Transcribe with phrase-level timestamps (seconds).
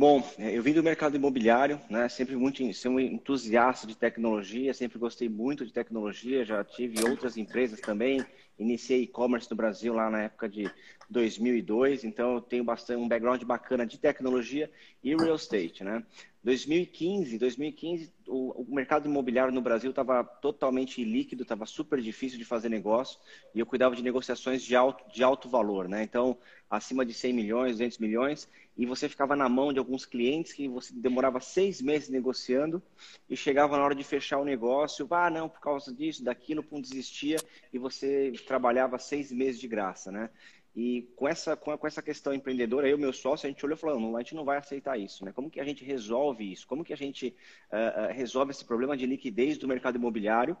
[0.00, 2.08] Bom, eu vim do mercado imobiliário, né?
[2.08, 7.36] Sempre muito sou um entusiasta de tecnologia, sempre gostei muito de tecnologia, já tive outras
[7.36, 8.24] empresas também.
[8.58, 10.72] Iniciei e-commerce no Brasil lá na época de
[11.10, 14.70] 2002, então eu tenho bastante um background bacana de tecnologia
[15.04, 16.02] e real estate, né?
[16.42, 22.44] 2015, 2015 o, o mercado imobiliário no Brasil estava totalmente líquido, estava super difícil de
[22.44, 23.18] fazer negócio
[23.54, 26.02] e eu cuidava de negociações de alto, de alto valor, né?
[26.02, 26.38] Então,
[26.70, 28.48] acima de 100 milhões, 200 milhões,
[28.80, 32.82] e você ficava na mão de alguns clientes que você demorava seis meses negociando
[33.28, 36.80] e chegava na hora de fechar o negócio, ah, não, por causa disso, daquilo, pum,
[36.80, 37.36] desistia
[37.74, 40.30] e você trabalhava seis meses de graça, né?
[40.74, 43.78] E com essa, com, essa questão empreendedora, eu e meu sócio, a gente olhou e
[43.78, 45.32] falou, não, a gente não vai aceitar isso, né?
[45.32, 46.66] Como que a gente resolve isso?
[46.66, 47.36] Como que a gente
[47.70, 50.56] uh, resolve esse problema de liquidez do mercado imobiliário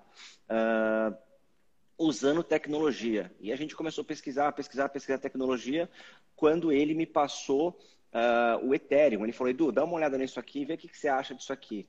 [0.50, 1.16] uh,
[1.96, 3.32] usando tecnologia?
[3.40, 5.88] E a gente começou a pesquisar, pesquisar, pesquisar tecnologia,
[6.36, 7.78] quando ele me passou
[8.62, 9.24] o Ethereum.
[9.24, 11.34] Ele falou, Edu, dá uma olhada nisso aqui e vê o que, que você acha
[11.34, 11.86] disso aqui.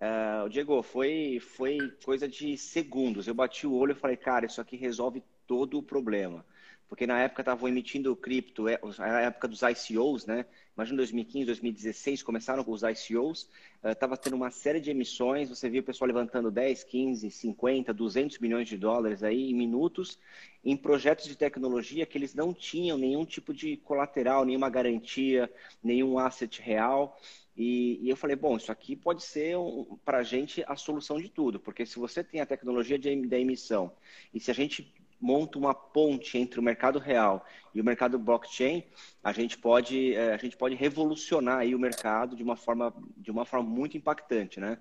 [0.00, 3.26] Uh, Diego, foi, foi coisa de segundos.
[3.26, 6.44] Eu bati o olho e falei, cara, isso aqui resolve todo o problema
[6.88, 10.44] porque na época estavam emitindo cripto, é, a época dos ICOs, né?
[10.76, 13.48] Imagina 2015, 2016, começaram com os ICOs,
[13.84, 17.94] estava uh, tendo uma série de emissões, você viu o pessoal levantando 10, 15, 50,
[17.94, 20.18] 200 milhões de dólares aí em minutos,
[20.64, 25.48] em projetos de tecnologia que eles não tinham nenhum tipo de colateral, nenhuma garantia,
[25.82, 27.20] nenhum asset real.
[27.56, 31.20] E, e, eu falei, bom, isso aqui pode ser um, para a gente a solução
[31.20, 33.92] de tudo, porque se você tem a tecnologia de, da emissão
[34.32, 34.92] e se a gente
[35.24, 38.84] monta uma ponte entre o mercado real e o mercado blockchain,
[39.22, 43.30] a gente pode, eh, a gente pode revolucionar aí o mercado de uma forma, de
[43.30, 44.78] uma forma muito impactante, né?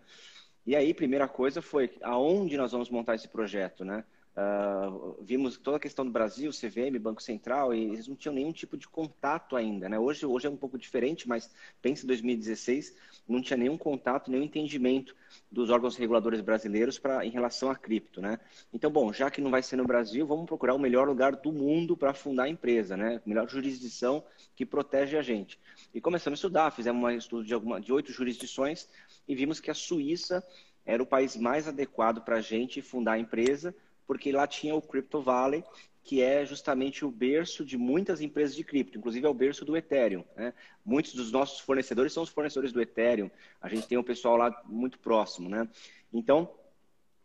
[0.66, 4.03] E aí, primeira coisa foi aonde nós vamos montar esse projeto, né?
[4.36, 8.52] Uh, vimos toda a questão do Brasil, CVM, Banco Central, e eles não tinham nenhum
[8.52, 9.88] tipo de contato ainda.
[9.88, 10.00] Né?
[10.00, 12.95] Hoje, hoje é um pouco diferente, mas pense em 2016,
[13.28, 15.16] não tinha nenhum contato, nenhum entendimento
[15.52, 18.22] dos órgãos reguladores brasileiros pra, em relação a cripto.
[18.22, 18.39] Né?
[18.73, 21.52] Então, bom, já que não vai ser no Brasil, vamos procurar o melhor lugar do
[21.52, 23.22] mundo para fundar a empresa, né?
[23.27, 24.23] melhor jurisdição
[24.55, 25.60] que protege a gente.
[25.93, 28.89] E começamos a estudar, fizemos um estudo de, alguma, de oito jurisdições
[29.27, 30.43] e vimos que a Suíça
[30.86, 33.73] era o país mais adequado para a gente fundar a empresa,
[34.05, 35.64] porque lá tinha o Crypto Valley,
[36.03, 39.75] que é justamente o berço de muitas empresas de cripto, inclusive é o berço do
[39.75, 40.23] Ethereum.
[40.36, 40.53] Né?
[40.86, 43.31] Muitos dos nossos fornecedores são os fornecedores do Ethereum,
[43.61, 45.47] a gente tem um pessoal lá muito próximo.
[45.47, 45.67] Né?
[46.13, 46.52] Então,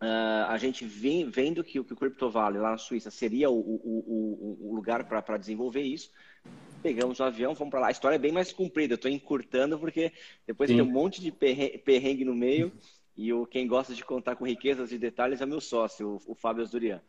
[0.01, 3.59] uh, a gente vem, vendo que, que, o Crypto Valley lá na Suíça seria o,
[3.59, 6.13] o, o, o lugar para desenvolver isso,
[6.81, 7.89] pegamos o avião, fomos para lá.
[7.89, 10.13] A história é bem mais comprida, eu estou encurtando porque
[10.47, 10.77] depois Sim.
[10.77, 12.73] tem um monte de perrengue no meio.
[13.19, 16.35] E o, quem gosta de contar com riquezas de detalhes é meu sócio, o, o
[16.37, 17.03] Fábio Azurian.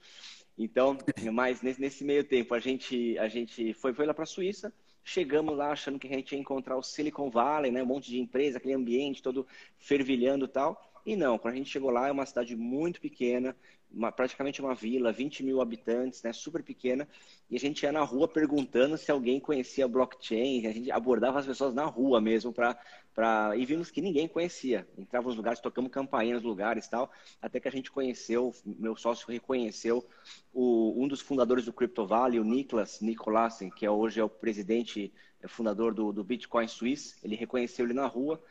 [0.57, 0.97] Então,
[1.31, 4.73] mas nesse, nesse, meio tempo, a gente, a gente foi, foi lá para a Suíça,
[5.03, 7.83] chegamos lá achando que a gente ia encontrar o Silicon Valley, né?
[7.83, 9.45] um monte de empresa, aquele ambiente todo
[9.77, 10.83] fervilhando e tal.
[11.05, 13.55] E não, quando a gente chegou lá, é uma cidade muito pequena,
[13.91, 17.07] uma, praticamente uma vila, 20 mil habitantes, né, super pequena,
[17.49, 21.45] e a gente ia na rua perguntando se alguém conhecia blockchain, a gente abordava as
[21.45, 22.77] pessoas na rua mesmo, pra,
[23.19, 24.87] pra, e vimos que ninguém conhecia.
[24.97, 29.29] Entrava nos lugares, tocamos campainha nos lugares tal, até que a gente conheceu, meu sócio
[29.29, 30.07] reconheceu
[30.53, 34.29] o, um dos fundadores do Crypto Valley, o Niklas Nicolasen, que é, hoje é o
[34.29, 38.41] presidente, é fundador do, do Bitcoin Suisse, ele reconheceu ele na rua,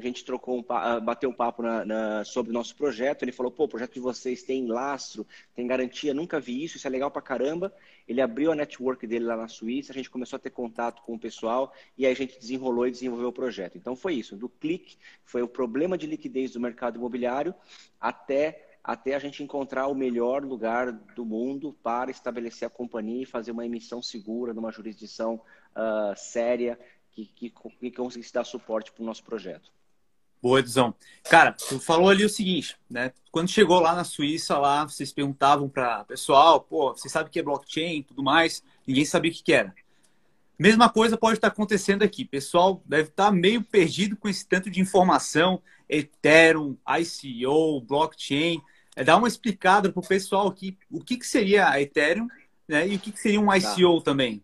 [0.00, 3.22] a gente trocou um, ah, bateu um papo na, na, sobre o nosso projeto.
[3.22, 6.86] Ele falou: pô, o projeto de vocês tem lastro, tem garantia, nunca vi isso, isso
[6.86, 7.72] é legal pra caramba.
[8.06, 11.14] Ele abriu a network dele lá na Suíça, a gente começou a ter contato com
[11.14, 13.76] o pessoal e aí a gente desenrolou e desenvolveu o projeto.
[13.76, 17.54] Então foi isso: do clique, foi o problema de liquidez do mercado imobiliário
[18.00, 23.26] até até a gente encontrar o melhor lugar do mundo para estabelecer a companhia e
[23.26, 25.42] fazer uma emissão segura numa jurisdição
[25.74, 26.78] uh, séria
[27.10, 29.70] que, que, que conseguisse dar suporte para o nosso projeto.
[30.40, 30.94] Boa, Eduzão.
[31.28, 33.12] Cara, tu falou ali o seguinte, né?
[33.30, 37.40] Quando chegou lá na Suíça, lá, vocês perguntavam para pessoal, pô, você sabe o que
[37.40, 39.74] é blockchain e tudo mais, ninguém sabia o que, que era.
[40.58, 42.24] Mesma coisa pode estar acontecendo aqui.
[42.24, 48.60] Pessoal deve estar meio perdido com esse tanto de informação, Ethereum, ICO, blockchain.
[48.96, 52.26] É dar uma explicada para o pessoal aqui o que, que seria a Ethereum
[52.66, 54.04] né, e o que, que seria um ICO tá.
[54.04, 54.42] também.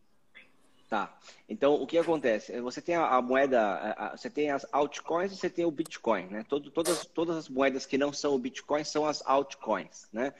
[0.94, 1.12] Tá.
[1.48, 2.60] Então, o que acontece?
[2.60, 5.70] Você tem a, a moeda, a, a, você tem as altcoins e você tem o
[5.72, 6.44] Bitcoin, né?
[6.48, 10.32] Todo, todas, todas as moedas que não são o Bitcoin são as altcoins, né?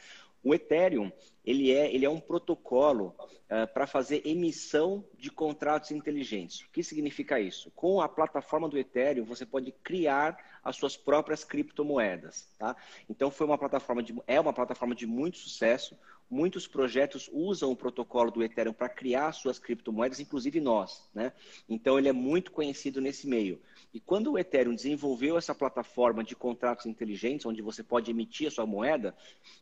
[0.44, 1.10] O Ethereum,
[1.44, 6.60] ele é, ele é um protocolo uh, para fazer emissão de contratos inteligentes.
[6.60, 7.72] O que significa isso?
[7.72, 12.76] Com a plataforma do Ethereum, você pode criar as suas próprias criptomoedas, tá?
[13.10, 15.98] Então, foi uma plataforma de, é uma plataforma de muito sucesso.
[16.30, 21.32] Muitos projetos usam o protocolo do Ethereum para criar suas criptomoedas, inclusive nós, né?
[21.68, 23.60] Então ele é muito conhecido nesse meio.
[23.92, 28.50] E quando o Ethereum desenvolveu essa plataforma de contratos inteligentes, onde você pode emitir a
[28.50, 29.14] sua moeda,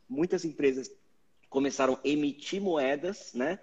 [0.09, 0.91] muitas empresas
[1.51, 3.59] começaram a emitir moedas, né?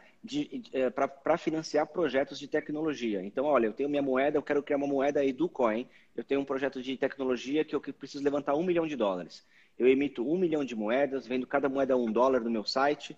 [0.74, 3.24] é, para financiar projetos de tecnologia.
[3.24, 6.42] Então, olha, eu tenho minha moeda, eu quero criar uma moeda do Coin, eu tenho
[6.42, 9.44] um projeto de tecnologia que eu preciso levantar um milhão de dólares.
[9.80, 13.18] Eu emito um milhão de moedas, vendo cada moeda um dólar no meu site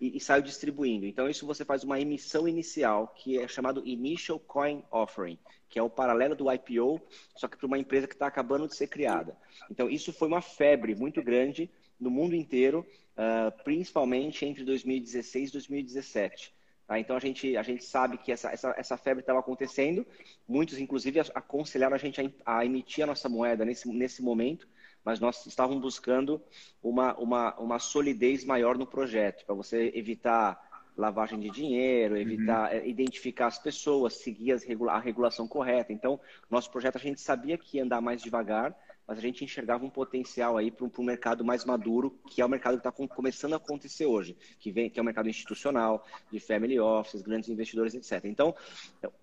[0.00, 1.06] e, e saio distribuindo.
[1.06, 5.82] Então, isso você faz uma emissão inicial, que é chamado Initial Coin Offering, que é
[5.82, 7.00] o paralelo do IPO,
[7.36, 9.36] só que para uma empresa que está acabando de ser criada.
[9.70, 11.70] Então, isso foi uma febre muito grande
[12.00, 12.84] no mundo inteiro,
[13.16, 16.52] uh, principalmente entre 2016 e 2017.
[16.90, 16.98] Tá?
[16.98, 20.04] Então a gente, a gente sabe que essa, essa, essa febre estava acontecendo.
[20.48, 24.66] Muitos, inclusive, aconselharam a gente a, a, emitir a nossa moeda nesse, nesse momento,
[25.04, 26.40] mas nós estávamos buscando
[26.82, 30.60] uma, uma, uma solidez maior no projeto, para você evitar
[30.96, 32.84] lavagem de dinheiro, evitar uhum.
[32.84, 35.92] identificar as pessoas, seguir as regula a regulação correta.
[35.92, 36.20] Então,
[36.50, 38.76] nosso projeto a gente sabia que ia andar mais devagar,
[39.10, 42.48] mas a gente enxergava um potencial aí para um, mercado mais maduro, que é o
[42.48, 46.38] mercado que está começando a acontecer hoje, que, vem, que é o mercado institucional, de
[46.38, 48.24] family offices, grandes investidores, etc.
[48.26, 48.54] Então,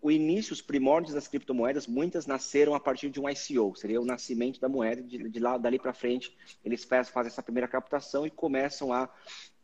[0.01, 4.05] o início, os primórdios das criptomoedas, muitas nasceram a partir de um ICO, seria o
[4.05, 6.35] nascimento da moeda, de, de lá, dali para frente,
[6.65, 9.09] eles fazem essa primeira captação e começam a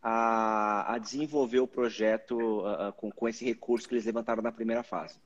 [0.02, 4.84] a, a, desenvolver o projeto uh, com, com, esse recurso que eles levantaram na primeira
[4.84, 5.18] fase.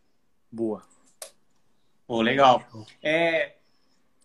[0.52, 0.84] Boa.
[2.08, 2.64] Oh, legal.
[3.02, 3.57] É,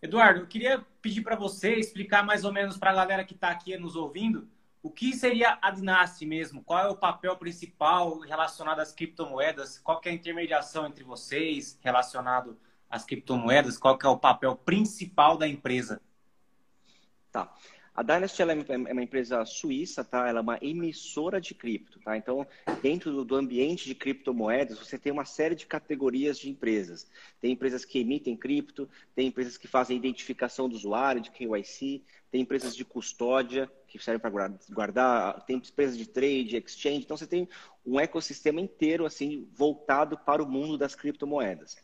[0.03, 3.51] Eduardo, eu queria pedir para você explicar mais ou menos para a galera que está
[3.51, 4.49] aqui nos ouvindo
[4.83, 10.01] o que seria a Dynasty mesmo, qual é o papel principal relacionado às criptomoedas, qual
[10.05, 12.59] é a intermediação entre vocês relacionado
[12.91, 16.03] às criptomoedas, qual é o papel principal da empresa?
[17.31, 17.55] Tá.
[17.95, 20.27] A Dynasty é, é uma empresa suíça, tá?
[20.27, 22.17] Ela é uma emissora de cripto, tá?
[22.17, 22.47] Então,
[22.81, 27.07] dentro do ambiente de criptomoedas, você tem uma série de categorias de empresas.
[27.39, 32.41] Tem empresas que emitem cripto, tem empresas que fazem identificação do usuário, de KYC, tem
[32.41, 37.03] empresas de custódia, que servem para guardar, tem empresas de trade, exchange.
[37.05, 37.47] Então, você tem
[37.85, 41.77] um ecossistema inteiro, assim, voltado para o mundo das criptomoedas.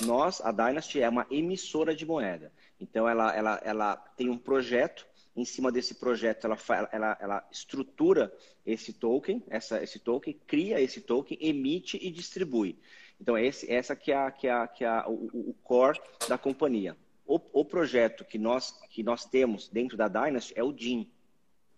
[0.00, 2.50] Nós, a Dynasty, é uma emissora de moeda.
[2.80, 6.58] Então, ela, ela, ela tem um projeto em cima desse projeto, ela,
[6.92, 8.32] ela, ela estrutura
[8.66, 12.78] esse token, essa, esse token, cria esse token, emite e distribui.
[13.20, 16.96] Então, esse, essa que é, que é, que é o, o core da companhia.
[17.26, 21.08] O, o, projeto que nós, que nós temos dentro da Dynasty é o DIN.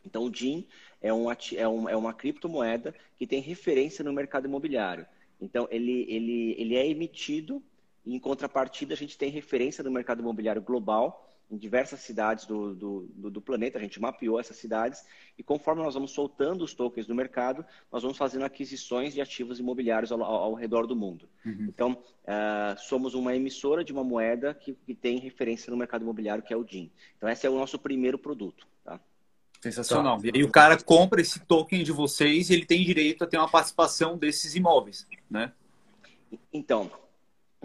[0.05, 0.67] Então, o DIN
[1.01, 5.06] é, um, é, um, é uma criptomoeda que tem referência no mercado imobiliário.
[5.41, 7.62] Então, ele, ele, ele é emitido
[8.05, 12.75] e, em contrapartida, a gente tem referência no mercado imobiliário global em diversas cidades do,
[12.75, 15.05] do, do, planeta, a gente mapeou essas cidades,
[15.38, 19.61] e conforme nós vamos soltando os tokens no mercado, nós vamos fazendo aquisições de ativos
[19.61, 21.29] imobiliários ao, ao, ao redor do mundo.
[21.44, 21.67] Uhum.
[21.69, 26.43] Então, uh, somos uma emissora de uma moeda que, que, tem referência no mercado imobiliário,
[26.43, 26.91] que é o DIN.
[27.17, 28.67] Então, esse é o nosso primeiro produto.
[28.85, 28.99] Tá?
[29.61, 30.19] Sensacional.
[30.19, 30.26] Tá.
[30.26, 33.37] E aí o cara compra esse token de vocês e ele tem direito a ter
[33.38, 35.52] uma participação desses imóveis, né?
[36.52, 36.91] Então,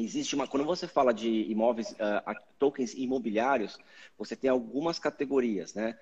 [0.04, 3.78] existe uma quando você fala de imóveis uh, tokens imobiliários
[4.18, 5.98] você tem algumas categorias né?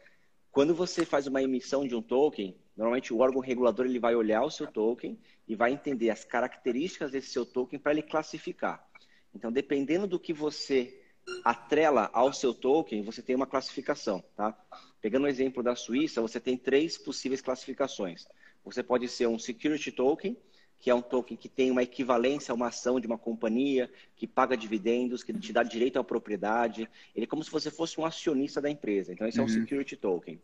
[0.51, 4.44] Quando você faz uma emissão de um token normalmente o órgão regulador ele vai olhar
[4.44, 5.17] o seu token
[5.47, 8.85] e vai entender as características desse seu token para ele classificar.
[9.33, 11.01] Então dependendo do que você
[11.43, 14.57] atrela ao seu token você tem uma classificação tá?
[15.01, 18.27] Pegando o exemplo da Suíça você tem três possíveis classificações.
[18.63, 20.38] Você pode ser um security token
[20.79, 24.27] que é um token que tem uma equivalência a uma ação de uma companhia, que
[24.27, 26.89] paga dividendos, que te dá direito à propriedade.
[27.15, 29.12] Ele é como se você fosse um acionista da empresa.
[29.12, 29.46] Então, esse uhum.
[29.46, 29.62] é um uhum.
[29.62, 30.39] security token.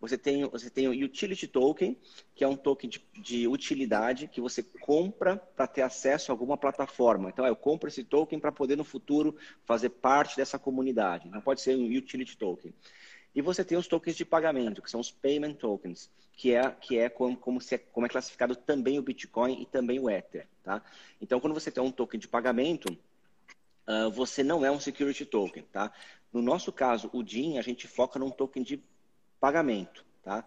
[0.00, 1.96] Você tem, você tem o utility token,
[2.34, 6.56] que é um token de, de utilidade que você compra para ter acesso a alguma
[6.56, 7.28] plataforma.
[7.28, 11.28] Então, eu compro esse token para poder, no futuro, fazer parte dessa comunidade.
[11.28, 12.72] Não pode ser um utility token.
[13.34, 16.98] E você tem os tokens de pagamento, que são os payment tokens, que é, que
[16.98, 20.46] é, como, como, se é, como é classificado também o Bitcoin e também o Ether.
[20.62, 20.82] Tá?
[21.20, 22.96] Então, quando você tem um token de pagamento,
[23.88, 25.64] uh, você não é um security token.
[25.64, 25.92] Tá?
[26.32, 28.82] No nosso caso, o DIN, a gente foca num token de
[29.40, 30.04] pagamento.
[30.22, 30.46] Tá?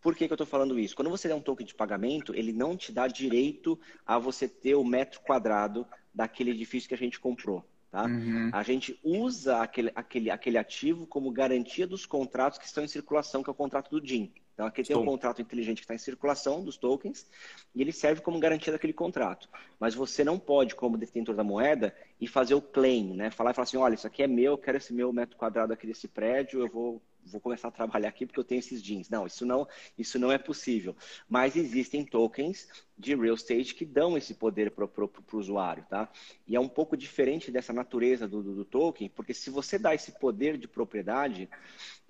[0.00, 0.94] Por que, que eu estou falando isso?
[0.94, 4.76] Quando você der um token de pagamento, ele não te dá direito a você ter
[4.76, 7.64] o metro quadrado daquele edifício que a gente comprou.
[7.90, 8.04] Tá?
[8.04, 8.50] Uhum.
[8.52, 13.42] A gente usa aquele, aquele, aquele ativo como garantia dos contratos que estão em circulação,
[13.42, 14.30] que é o contrato do DIN.
[14.52, 17.24] Então, aqui tem um contrato inteligente que está em circulação dos tokens
[17.72, 19.48] e ele serve como garantia daquele contrato.
[19.78, 23.30] Mas você não pode, como detentor da moeda, ir fazer o claim, né?
[23.30, 25.72] Falar e falar assim, olha, isso aqui é meu, eu quero esse meu metro quadrado
[25.72, 29.08] aqui desse prédio, eu vou vou começar a trabalhar aqui porque eu tenho esses jeans.
[29.08, 29.66] Não, isso não,
[29.96, 30.96] isso não é possível.
[31.28, 32.68] Mas existem tokens
[32.98, 36.10] de real estate que dão esse poder para o usuário, tá?
[36.46, 39.94] E é um pouco diferente dessa natureza do, do, do, token, porque se você dá
[39.94, 41.48] esse poder de propriedade,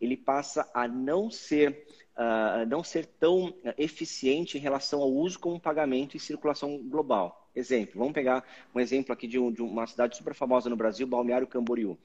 [0.00, 5.60] ele passa a não ser, uh, não ser tão eficiente em relação ao uso como
[5.60, 7.50] pagamento e circulação global.
[7.54, 8.44] Exemplo, vamos pegar
[8.74, 11.98] um exemplo aqui de, um, de uma cidade super famosa no Brasil, Balneário Camboriú.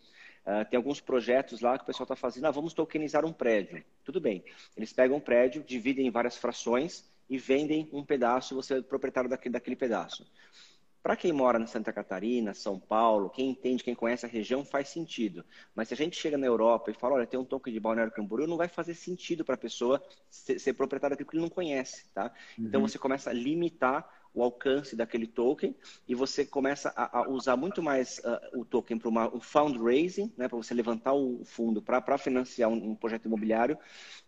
[0.46, 3.84] Uh, tem alguns projetos lá que o pessoal está fazendo, ah, vamos tokenizar um prédio.
[4.04, 4.44] Tudo bem.
[4.76, 8.84] Eles pegam um prédio, dividem em várias frações e vendem um pedaço, você é o
[8.84, 10.26] proprietário daquele, daquele pedaço.
[11.02, 14.88] Para quem mora em Santa Catarina, São Paulo, quem entende, quem conhece a região, faz
[14.88, 15.44] sentido.
[15.76, 18.14] Mas se a gente chega na Europa e fala, olha, tem um token de Balneário
[18.14, 21.50] Camboriú, não vai fazer sentido para a pessoa ser, ser proprietária daquilo que ele não
[21.50, 22.32] conhece, tá?
[22.54, 22.68] Então, uhum.
[22.68, 25.76] Então você começa a limitar o alcance daquele token
[26.08, 30.48] e você começa a, a usar muito mais uh, o token para um fundraising, né,
[30.48, 33.78] para você levantar o fundo para financiar um, um, projeto imobiliário,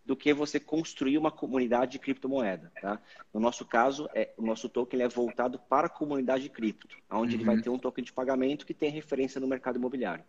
[0.06, 2.72] do que você construir uma comunidade de criptomoeda.
[2.80, 3.02] Tá?
[3.34, 7.34] No nosso caso, é, o nosso token é voltado para a comunidade de cripto, onde
[7.34, 7.38] uhum.
[7.40, 7.62] ele vai uhum.
[7.62, 10.24] ter um token de pagamento que tem referência no mercado imobiliário.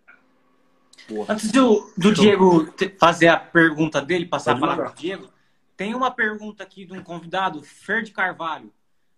[1.08, 1.26] Boa.
[1.28, 5.28] Antes do, do Diego fazer a pergunta dele, passar Pode a palavra para o Diego,
[5.76, 8.72] tem uma pergunta aqui de um convidado, Fer de Carvalho.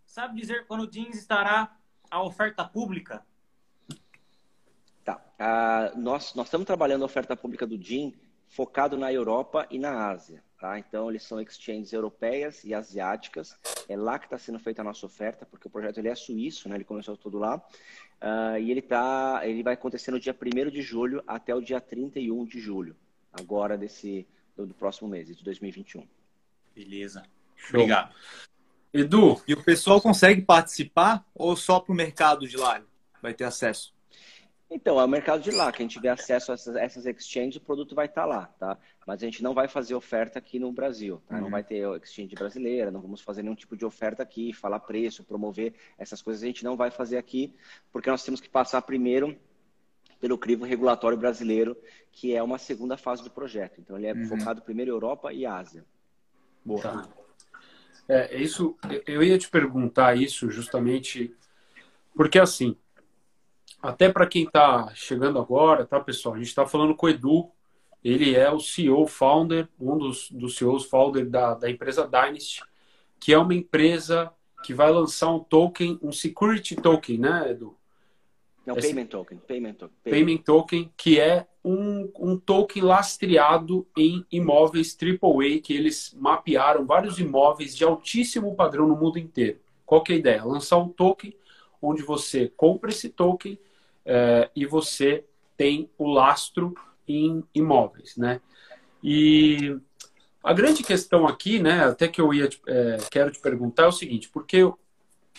[0.09, 1.77] Sabe dizer quando o jeans estará
[2.11, 3.25] à oferta pública?
[5.05, 5.21] Tá.
[5.39, 8.17] Uh, nós, nós estamos trabalhando a oferta pública do DIN
[8.49, 10.43] focado na Europa e na Ásia.
[10.59, 10.79] Tá?
[10.79, 13.55] Então, eles são exchanges europeias e asiáticas.
[13.87, 16.71] É lá que está sendo feita a nossa oferta, porque o projeto ele é suíço,
[16.71, 16.77] né?
[16.77, 17.59] ele começou todo lá.
[18.21, 21.83] Uh, e ele, tá, ele vai acontecer no dia 1 de julho até o dia
[21.83, 22.97] 31 de julho,
[23.31, 26.09] agora desse, do, do próximo mês, de 2021.
[26.75, 27.25] Beleza.
[27.55, 27.81] Show.
[27.81, 28.15] Obrigado.
[29.01, 32.83] Edu, e o pessoal consegue participar ou só para o mercado de lá
[33.21, 33.95] vai ter acesso?
[34.71, 35.73] Então, é o mercado de lá.
[35.73, 38.79] Quem tiver acesso a essas, essas exchanges, o produto vai estar tá lá, tá?
[39.07, 41.37] Mas a gente não vai fazer oferta aqui no Brasil, tá?
[41.37, 41.43] Uhum.
[41.43, 45.25] Não vai ter exchange brasileira, não vamos fazer nenhum tipo de oferta aqui, falar preço,
[45.25, 47.55] promover essas coisas a gente não vai fazer aqui,
[47.91, 49.35] porque nós temos que passar primeiro
[50.21, 51.75] pelo crivo regulatório brasileiro,
[52.13, 53.81] que é uma segunda fase do projeto.
[53.81, 54.27] Então, ele é uhum.
[54.27, 55.83] focado primeiro em Europa e Ásia.
[56.63, 56.83] Boa.
[56.83, 57.09] Tá.
[58.09, 61.35] É, é, isso, eu ia te perguntar isso justamente
[62.19, 62.77] porque assim,
[63.81, 66.35] até para quem está chegando agora, tá, pessoal?
[66.35, 67.49] A gente está falando com o Edu,
[68.03, 72.61] ele é o CEO founder, um dos, dos CEOs founder da, da empresa Dynasty,
[73.21, 74.33] que é uma empresa
[74.65, 77.78] que vai lançar um token, um security token, né, Edu?
[78.69, 79.39] Não, Esse, payment token.
[79.39, 80.13] Payment token.
[80.13, 87.19] Payment token, que é um, um token lastreado em imóveis AAA, que eles mapearam vários
[87.19, 89.59] imóveis de altíssimo padrão no mundo inteiro.
[89.87, 90.45] Qual que é a ideia?
[90.45, 91.35] Lançar um token
[91.81, 93.59] onde você compra esse token
[94.05, 95.25] é, e você
[95.57, 96.75] tem o lastro
[97.09, 98.39] em imóveis, né?
[99.03, 99.79] E
[100.45, 103.93] a grande questão aqui, né, até que eu ia é, quero te perguntar é o
[103.93, 104.71] seguinte, porque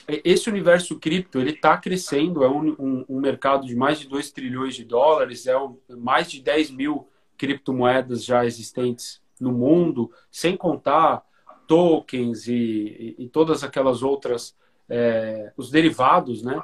[0.07, 4.31] esse universo cripto ele está crescendo, é um, um, um, mercado de mais de 2
[4.31, 10.57] trilhões de dólares, é um, mais de 10 mil criptomoedas já existentes no mundo, sem
[10.57, 11.23] contar
[11.67, 14.55] tokens e, e, e todas aquelas outras,
[14.89, 16.61] é, os derivados, né?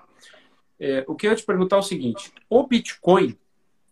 [0.80, 3.38] É, o que eu ia te perguntar é o seguinte: o Bitcoin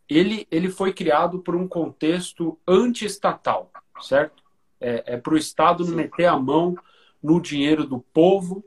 [0.10, 3.72] ele, ele foi criado por um contexto anti-estatal,
[4.02, 4.44] certo?
[4.80, 6.76] É, é para o Estado não meter a mão
[7.22, 8.64] no dinheiro do povo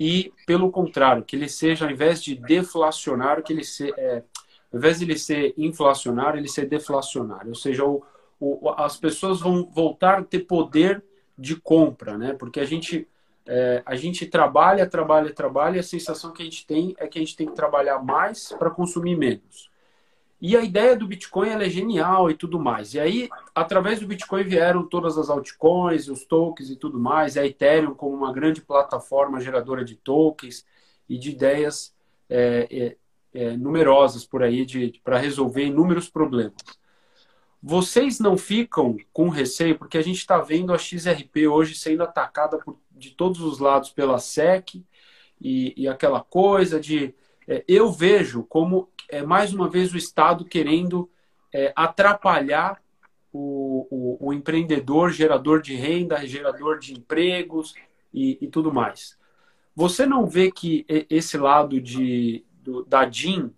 [0.00, 4.24] e, pelo contrário, que ele seja, ao invés de deflacionário, que ele se, é,
[4.72, 7.50] ao invés de ele ser inflacionário, ele ser deflacionário.
[7.50, 8.02] Ou seja, o,
[8.40, 11.04] o, as pessoas vão voltar a ter poder
[11.36, 12.32] de compra, né?
[12.32, 13.06] Porque a gente,
[13.46, 17.18] é, a gente trabalha, trabalha, trabalha e a sensação que a gente tem é que
[17.18, 19.69] a gente tem que trabalhar mais para consumir menos.
[20.40, 22.94] E a ideia do Bitcoin é genial e tudo mais.
[22.94, 27.44] E aí, através do Bitcoin vieram todas as altcoins, os tokens e tudo mais, a
[27.44, 30.64] Ethereum como uma grande plataforma geradora de tokens
[31.08, 31.94] e de ideias
[32.28, 32.96] é, é,
[33.34, 34.64] é, numerosas por aí
[35.04, 36.54] para resolver inúmeros problemas.
[37.62, 42.56] Vocês não ficam com receio, porque a gente está vendo a XRP hoje sendo atacada
[42.58, 44.82] por, de todos os lados pela SEC
[45.38, 47.14] e, e aquela coisa de.
[47.46, 51.10] É, eu vejo como é, mais uma vez, o Estado querendo
[51.52, 52.80] é, atrapalhar
[53.32, 57.74] o, o, o, empreendedor, gerador de renda, gerador de empregos
[58.12, 59.16] e, e, tudo mais.
[59.74, 63.54] Você não vê que esse lado de, do, da DIN,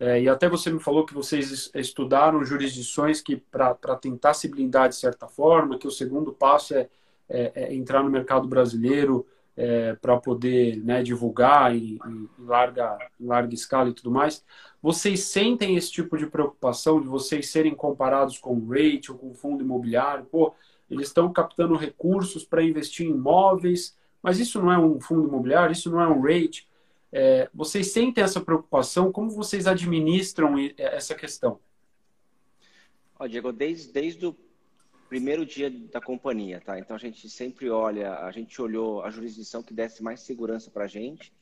[0.00, 4.88] é, e até você me falou que vocês estudaram jurisdições que para tentar se blindar
[4.88, 6.88] de certa forma, que o segundo passo é,
[7.28, 13.26] é, é entrar no mercado brasileiro é, para poder né, divulgar em, em, larga, em
[13.26, 14.44] larga escala e tudo mais.
[14.82, 19.30] Vocês sentem esse tipo de preocupação de vocês serem comparados com o rate ou com
[19.30, 20.24] o fundo imobiliário?
[20.24, 20.52] Pô,
[20.90, 25.72] eles estão captando recursos para investir em imóveis, mas isso não é um fundo imobiliário,
[25.72, 26.68] isso não é um rate.
[27.12, 29.12] É, vocês sentem essa preocupação?
[29.12, 31.60] Como vocês administram essa questão?
[33.20, 34.36] Ó, Diego, desde, desde o
[35.08, 36.76] primeiro dia da companhia, tá?
[36.76, 40.84] Então a gente sempre olha, a gente olhou a jurisdição que desse mais segurança para
[40.84, 41.32] a gente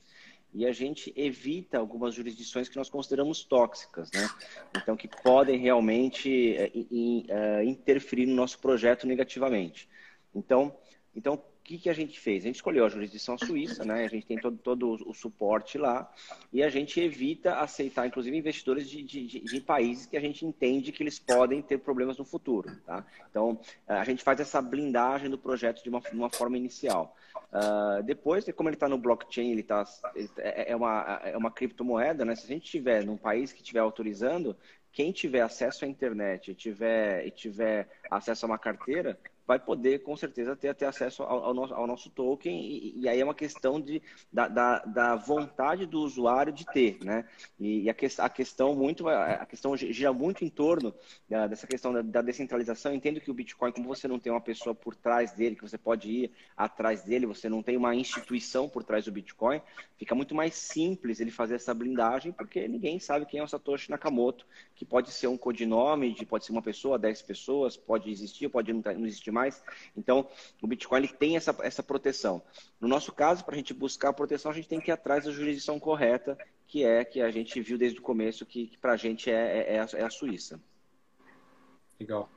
[0.53, 4.29] e a gente evita algumas jurisdições que nós consideramos tóxicas, né?
[4.75, 6.71] Então, que podem realmente é,
[7.29, 9.87] é, interferir no nosso projeto negativamente.
[10.35, 10.75] Então,
[11.15, 12.43] então o que, que a gente fez?
[12.43, 14.03] A gente escolheu a jurisdição suíça, né?
[14.03, 16.11] A gente tem todo, todo o suporte lá
[16.51, 20.91] e a gente evita aceitar, inclusive, investidores de, de, de, países que a gente entende
[20.91, 23.05] que eles podem ter problemas no futuro, tá?
[23.29, 27.15] Então, a gente faz essa blindagem do projeto de uma, uma forma inicial.
[27.51, 29.83] Uh, depois, como ele está no blockchain, ele, tá,
[30.15, 32.35] ele é, é, uma, é uma criptomoeda, né?
[32.35, 34.55] Se a gente tiver num país que estiver autorizando,
[34.91, 40.15] quem tiver acesso à internet tiver, e tiver acesso a uma carteira, vai poder, com
[40.15, 42.59] certeza, ter, ter acesso ao, ao, nosso, ao nosso token.
[42.61, 46.99] E, e, aí é uma questão de, da, da, da, vontade do usuário de ter,
[47.03, 47.25] né?
[47.59, 50.93] E, e a, que, a, questão muito, a questão gira muito em torno
[51.27, 52.93] da, dessa questão da, da, descentralização.
[52.93, 55.77] entendo que o Bitcoin, como você não tem uma pessoa por trás dele, que você
[55.77, 59.61] pode ir atrás dele, você não tem uma instituição por trás do Bitcoin,
[59.97, 63.89] fica muito mais simples ele fazer essa blindagem, porque ninguém sabe quem é o Satoshi
[63.89, 64.45] Nakamoto,
[64.75, 69.05] que pode ser um codinome, pode ser uma pessoa, dez pessoas, pode existir, pode não
[69.05, 69.63] existir mais.
[69.95, 70.27] Então,
[70.61, 72.41] o Bitcoin ele tem essa, essa proteção.
[72.79, 75.25] No nosso caso, para a gente buscar a proteção, a gente tem que ir atrás
[75.25, 78.93] da jurisdição correta, que é que a gente viu desde o começo, que, que para
[78.93, 80.59] a gente é, é, a, é a Suíça.
[81.99, 82.29] Legal.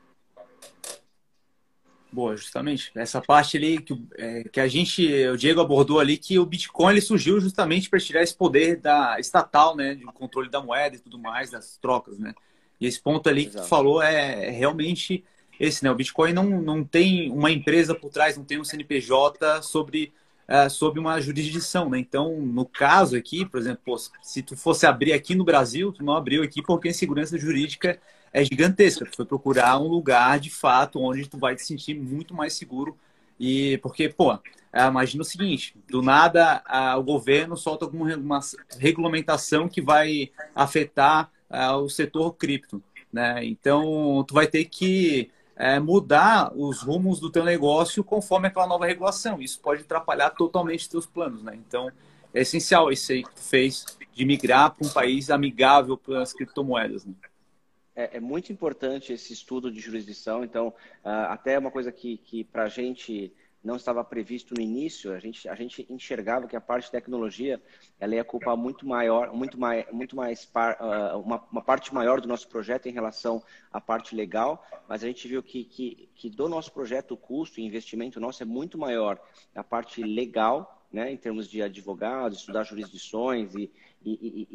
[2.14, 2.92] Boa, justamente.
[2.94, 6.92] Essa parte ali que, é, que a gente, o Diego abordou ali, que o Bitcoin
[6.92, 11.00] ele surgiu justamente para tirar esse poder da estatal, né, de controle da moeda e
[11.00, 12.32] tudo mais, das trocas, né.
[12.80, 13.56] E esse ponto ali Exato.
[13.56, 15.24] que tu falou é, é realmente
[15.58, 15.90] esse, né?
[15.90, 20.12] O Bitcoin não, não tem uma empresa por trás, não tem um CNPJ sobre,
[20.48, 21.98] uh, sobre uma jurisdição, né?
[21.98, 26.04] Então, no caso aqui, por exemplo, pô, se tu fosse abrir aqui no Brasil, tu
[26.04, 27.98] não abriu aqui porque a insegurança jurídica
[28.32, 29.06] é gigantesca.
[29.06, 32.96] Tu foi procurar um lugar, de fato, onde tu vai te sentir muito mais seguro
[33.38, 34.38] e porque, pô,
[34.72, 38.08] é, imagina o seguinte: do nada a, o governo solta alguma
[38.78, 43.44] regulamentação que vai afetar a, o setor cripto, né?
[43.44, 48.86] Então tu vai ter que é, mudar os rumos do teu negócio conforme aquela nova
[48.86, 49.40] regulação.
[49.40, 51.54] Isso pode atrapalhar totalmente teus planos, né?
[51.54, 51.90] Então,
[52.32, 56.32] é essencial isso aí que tu fez de migrar para um país amigável para as
[56.32, 57.14] criptomoedas, né?
[57.96, 60.42] É, é, muito importante esse estudo de jurisdição.
[60.42, 60.68] Então,
[61.04, 63.32] uh, até uma coisa que, que para a gente
[63.64, 67.60] não estava previsto no início, a gente, a gente enxergava que a parte de tecnologia
[67.98, 72.20] ela ia ocupar muito maior, muito mais, muito mais par, uh, uma, uma, parte maior
[72.20, 76.28] do nosso projeto em relação à parte legal, mas a gente viu que, que, que
[76.28, 79.18] do nosso projeto o custo e investimento nosso é muito maior
[79.54, 83.68] a parte legal, né, em termos de advogados, estudar jurisdições e,
[84.04, 84.46] e,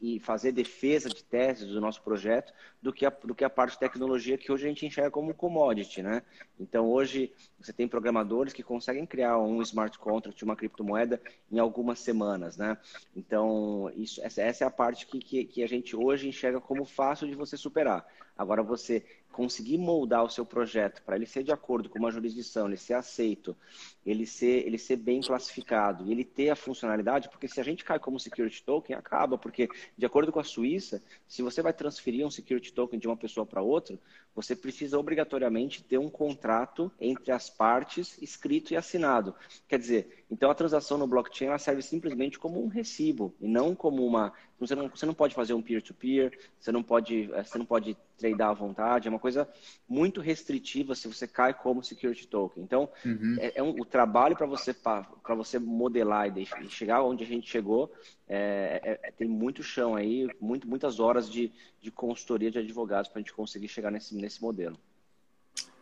[0.00, 3.50] e, e, fazer defesa de teses do nosso projeto do que, a, do que a
[3.50, 6.22] parte de tecnologia que hoje a gente enxerga como commodity, né?
[6.60, 11.98] Então, hoje, você tem programadores que conseguem criar um smart contract, uma criptomoeda, em algumas
[11.98, 12.78] semanas, né?
[13.16, 16.84] Então, isso, essa, essa é a parte que, que, que a gente hoje enxerga como
[16.84, 18.06] fácil de você superar.
[18.36, 22.66] Agora, você conseguir moldar o seu projeto para ele ser de acordo com uma jurisdição,
[22.66, 23.56] ele ser aceito,
[24.04, 27.84] ele ser, ele ser bem classificado e ele ter a funcionalidade, porque se a gente
[27.84, 32.26] cai como security token, acaba, porque de acordo com a Suíça, se você vai transferir
[32.26, 33.98] um security token de uma pessoa para outra,
[34.34, 39.34] você precisa obrigatoriamente ter um contrato entre as partes escrito e assinado.
[39.68, 43.74] Quer dizer, então a transação no blockchain ela serve simplesmente como um recibo e não
[43.74, 44.32] como uma.
[44.58, 47.66] Você não, você não pode fazer um peer-to-peer, -peer, você não pode, eh, você não
[47.66, 49.48] pode tradar à vontade, é uma coisa
[49.88, 52.62] muito restritiva se você cai como security token.
[52.62, 53.36] Então, uhum.
[53.38, 57.26] é, é, um, o trabalho para você para você modelar e, e, chegar onde a
[57.26, 57.92] gente chegou
[58.28, 63.08] é, é, é, tem muito chão aí, muito, muitas horas de, de consultoria de advogados
[63.08, 64.78] para a gente conseguir chegar nesse, nesse modelo.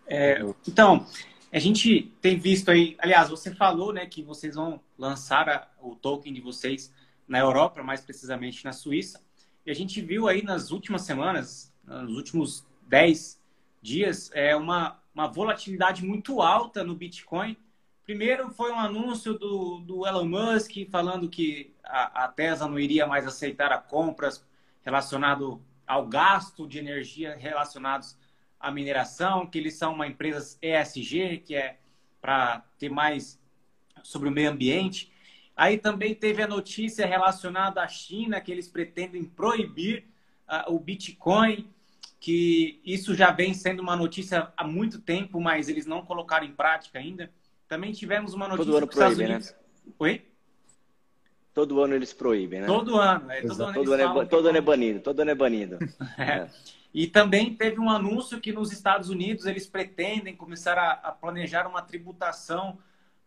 [0.07, 1.05] É, então,
[1.53, 5.97] a gente tem visto aí, aliás, você falou né, que vocês vão lançar a, o
[5.97, 6.93] token de vocês
[7.27, 9.21] na Europa, mais precisamente na Suíça.
[9.65, 13.41] E a gente viu aí nas últimas semanas, nos últimos 10
[13.81, 17.57] dias, é uma, uma volatilidade muito alta no Bitcoin.
[18.05, 23.07] Primeiro foi um anúncio do, do Elon Musk falando que a, a Tesla não iria
[23.07, 24.45] mais aceitar compras
[24.85, 28.17] relacionado ao gasto de energia relacionados
[28.59, 31.79] à mineração, que eles são uma empresa ESG, que é
[32.21, 33.41] para ter mais
[34.03, 35.13] sobre o meio ambiente.
[35.57, 40.05] Aí também teve a notícia relacionada à China, que eles pretendem proibir
[40.49, 41.69] uh, o Bitcoin,
[42.19, 46.53] que isso já vem sendo uma notícia há muito tempo, mas eles não colocaram em
[46.53, 47.31] prática ainda.
[47.69, 49.51] Também tivemos uma notícia Todo ano proíbe, Estados Unidos.
[49.51, 49.93] Né?
[49.99, 50.27] Oi?
[51.53, 52.67] Todo ano eles proíbem, né?
[52.67, 53.41] Todo ano, é.
[53.41, 55.79] Todo, ano, todo, ano, é, todo ano é banido, todo ano é banido.
[56.19, 56.49] é.
[56.93, 61.67] E também teve um anúncio que nos Estados Unidos eles pretendem começar a, a planejar
[61.67, 62.79] uma tributação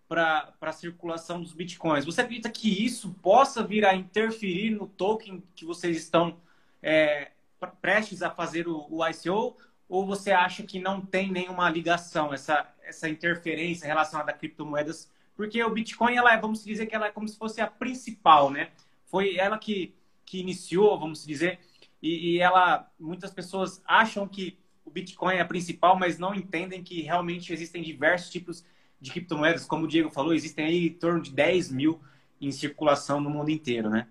[0.08, 2.04] para a circulação dos bitcoins.
[2.04, 6.38] Você acredita que isso possa vir a interferir no token que vocês estão
[6.82, 7.32] é,
[7.68, 9.58] prestes a fazer o, o, ICO?
[9.88, 15.64] Ou você acha que não tem nenhuma ligação, essa, essa interferência relacionada a criptomoedas porque
[15.64, 18.72] o Bitcoin, ela é, vamos dizer que ela é como se fosse a principal, né?
[19.06, 19.96] Foi ela que,
[20.26, 21.60] que iniciou, vamos dizer,
[22.02, 26.84] e, e ela, muitas pessoas acham que o Bitcoin é a principal, mas não entendem
[26.84, 28.66] que realmente existem diversos tipos
[29.00, 29.64] de criptomoedas.
[29.64, 32.02] Como o Diego falou, existem aí em torno de 10 mil
[32.42, 34.10] em circulação no mundo inteiro, né?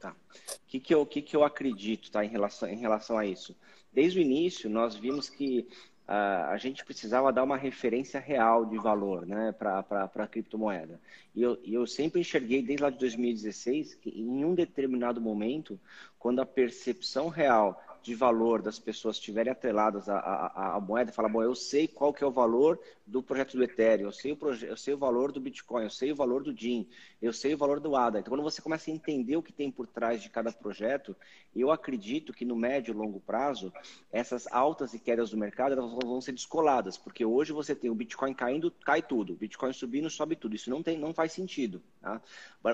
[0.00, 0.12] Tá.
[0.12, 3.54] O que, que, eu, que, que eu acredito tá, em, relação, em relação a isso?
[3.92, 5.68] Desde o início, nós vimos que
[6.12, 11.00] a gente precisava dar uma referência real de valor né, para a criptomoeda.
[11.36, 15.78] E eu, eu sempre enxerguei, desde lá de 2016, que em um determinado momento,
[16.18, 21.28] quando a percepção real de valor das pessoas estiverem atreladas à, à, à, moeda, fala,
[21.28, 24.38] bom, eu sei qual que é o valor do projeto do Ethereum, eu sei, o
[24.64, 26.88] eu sei o valor do Bitcoin, eu sei o valor do DIN,
[27.20, 28.20] eu sei o valor do ADA.
[28.20, 31.14] Então, quando você começa a entender o que tem por trás de cada projeto,
[31.54, 33.72] eu acredito que no médio e longo prazo,
[34.12, 37.94] essas altas e quedas do mercado elas vão ser descoladas, porque hoje você tem o
[37.94, 40.54] Bitcoin caindo, cai tudo, o Bitcoin subindo, sobe tudo.
[40.54, 41.82] Isso não, tem, não faz sentido.
[42.00, 42.20] Tá?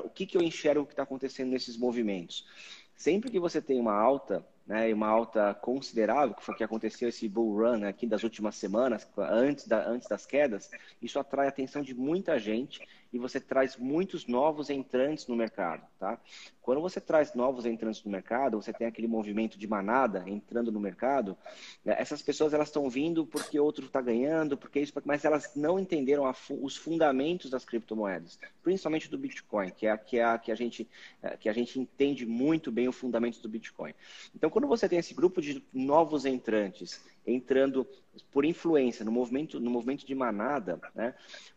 [0.05, 2.47] O que, que eu enxergo que está acontecendo nesses movimentos?
[2.95, 7.09] Sempre que você tem uma alta, né, uma alta considerável, que foi o que aconteceu
[7.09, 11.51] esse bull run aqui das últimas semanas, antes, da, antes das quedas, isso atrai a
[11.51, 12.81] atenção de muita gente
[13.13, 16.19] e você traz muitos novos entrantes no mercado, tá?
[16.61, 20.81] Quando você traz novos entrantes no mercado, você tem aquele movimento de manada entrando no
[20.81, 21.37] mercado,
[21.85, 25.79] né, essas pessoas elas estão vindo porque outro está ganhando, porque isso, mas elas não
[25.79, 26.25] entenderam
[26.61, 30.55] os fundamentos das criptomoedas, principalmente do Bitcoin, que é a que, é a, que a
[30.57, 30.89] gente
[31.23, 33.95] é, que a gente entende muito bem o fundamento do Bitcoin.
[34.35, 37.87] Então, quando você tem esse grupo de novos entrantes entrando
[38.31, 41.15] por influência no movimento no movimento de manada, né,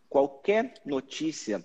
[0.10, 1.64] qualquer notícia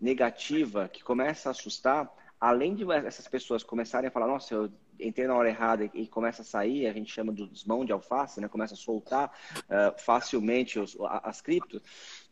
[0.00, 5.26] negativa que começa a assustar, além de essas pessoas começarem a falar, nossa, eu entrei
[5.26, 8.48] na hora errada e começa a sair, a gente chama dos mão de alface, né?
[8.48, 11.82] começa a soltar uh, facilmente os, as criptos,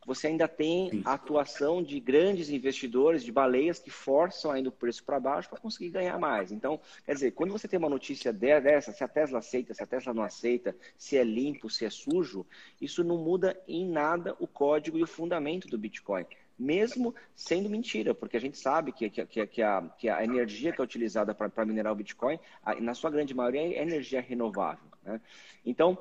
[0.04, 5.04] você ainda tem a atuação de grandes investidores, de baleias que forçam ainda o preço
[5.04, 6.50] para baixo para conseguir ganhar mais.
[6.50, 9.86] Então, quer dizer, quando você tem uma notícia dessa, se a Tesla aceita, se a
[9.86, 12.44] Tesla não aceita, se é limpo, se é sujo,
[12.80, 16.26] isso não muda em nada o código e o fundamento do Bitcoin
[16.62, 20.80] mesmo sendo mentira, porque a gente sabe que, que, que, a, que a energia que
[20.80, 22.38] é utilizada para minerar o Bitcoin,
[22.80, 24.84] na sua grande maioria, é energia renovável.
[25.02, 25.20] Né?
[25.66, 25.98] Então,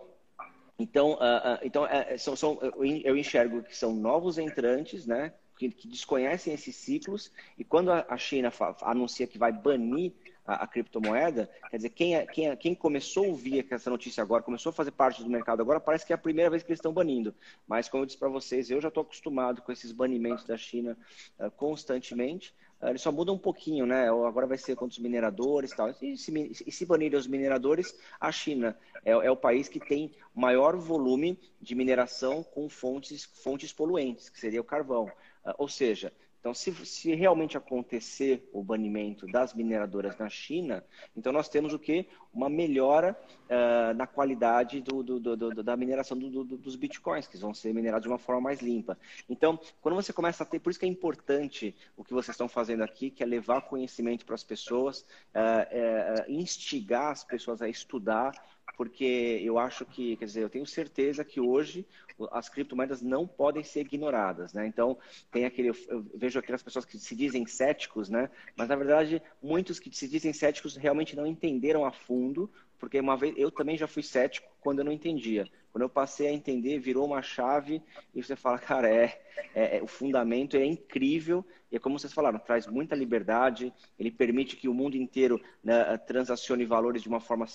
[0.77, 2.59] então, uh, uh, então uh, são, são,
[3.03, 5.33] eu enxergo que são novos entrantes, né?
[5.57, 10.11] Que desconhecem esses ciclos, e quando a, China anuncia que vai banir
[10.45, 14.21] a, a, criptomoeda, quer dizer, quem, é, quem, é, quem começou a ouvir essa notícia
[14.21, 16.69] agora, começou a fazer parte do mercado agora, parece que é a primeira vez que
[16.69, 17.33] eles estão banindo.
[17.67, 20.97] Mas, como eu disse para vocês, eu já estou acostumado com esses banimentos da China
[21.39, 22.53] uh, constantemente.
[22.81, 24.09] Uh, ele só muda um pouquinho, né?
[24.09, 25.89] Agora vai ser contra os mineradores e tal.
[26.01, 26.31] E se,
[26.65, 31.39] e se banirem os mineradores, a China é, é, o país que tem maior volume
[31.61, 35.05] de mineração com fontes, fontes poluentes, que seria o carvão.
[35.45, 40.83] Uh, ou seja, então, se, se, realmente acontecer o banimento das mineradoras na China,
[41.15, 42.07] então nós temos o que?
[42.33, 47.71] Uma melhora uh, na qualidade do, do, do, da mineração dos bitcoins, que vão ser
[47.75, 48.97] minerados de uma forma mais limpa.
[49.29, 52.49] Então, quando você começa a ter, por isso que é importante o que vocês estão
[52.49, 55.01] fazendo aqui, que é levar conhecimento para as pessoas,
[55.35, 58.33] uh, uh, instigar as pessoas a estudar,
[58.77, 61.85] porque eu acho que, quer dizer, eu tenho certeza que hoje
[62.31, 64.67] as criptomoedas não podem ser ignoradas, né?
[64.67, 64.97] Então,
[65.31, 68.29] tem aquele, eu vejo aquelas pessoas que se dizem céticos, né?
[68.55, 73.17] Mas, na verdade, muitos que se dizem céticos realmente não entenderam a fundo, porque uma
[73.17, 75.47] vez, eu também já fui cético quando eu não entendia.
[75.71, 77.81] Quando eu passei a entender, virou uma chave
[78.13, 79.21] e você fala, cara, é,
[79.55, 84.11] é, é o fundamento é incrível e é como vocês falaram, traz muita liberdade, ele
[84.11, 87.45] permite que o mundo inteiro né, transacione valores de uma forma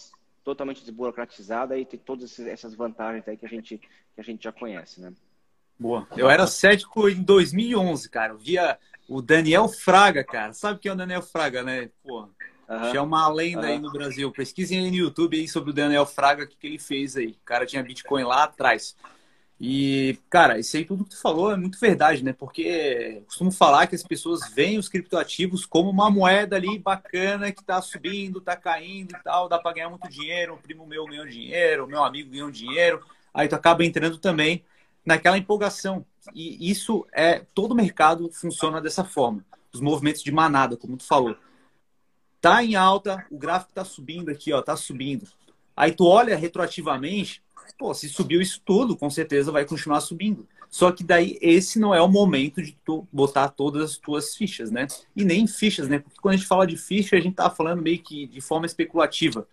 [0.47, 4.53] totalmente desburocratizada e tem todas essas vantagens aí que a gente, que a gente já
[4.53, 5.13] conhece, né?
[5.77, 6.07] Boa.
[6.17, 8.33] Eu era cético em 2011, cara.
[8.33, 8.79] Eu via
[9.09, 10.53] o Daniel Fraga, cara.
[10.53, 11.91] Sabe quem é o Daniel Fraga, né?
[12.01, 12.29] Pô,
[12.69, 14.31] é uma lenda aí no Brasil.
[14.31, 17.33] Pesquisem aí no YouTube aí sobre o Daniel Fraga, o que, que ele fez aí.
[17.33, 18.97] O cara tinha Bitcoin lá atrás.
[19.59, 22.33] E, cara, isso aí tudo que tu falou é muito verdade, né?
[22.33, 27.65] Porque costumo falar que as pessoas veem os criptoativos como uma moeda ali bacana que
[27.65, 31.27] tá subindo, tá caindo e tal, dá para ganhar muito dinheiro, um primo meu ganhou
[31.27, 34.63] dinheiro, meu amigo ganhou dinheiro, aí tu acaba entrando também
[35.07, 36.05] naquela empolgação.
[36.35, 39.43] E isso é todo o mercado funciona dessa forma.
[39.73, 41.37] Os movimentos de manada, como tu falou.
[42.43, 45.27] Tá em alta, o gráfico tá subindo aqui, ó, tá subindo.
[45.75, 47.43] Aí tu olha retroativamente,
[47.79, 50.47] pô, se subiu isso tudo, com certeza vai continuar subindo.
[50.69, 54.71] Só que daí esse não é o momento de tu botar todas as tuas fichas,
[54.71, 54.87] né?
[55.15, 55.99] E nem fichas, né?
[55.99, 58.67] Porque quando a gente fala de ficha, a gente tá falando meio que de forma
[58.67, 59.47] especulativa.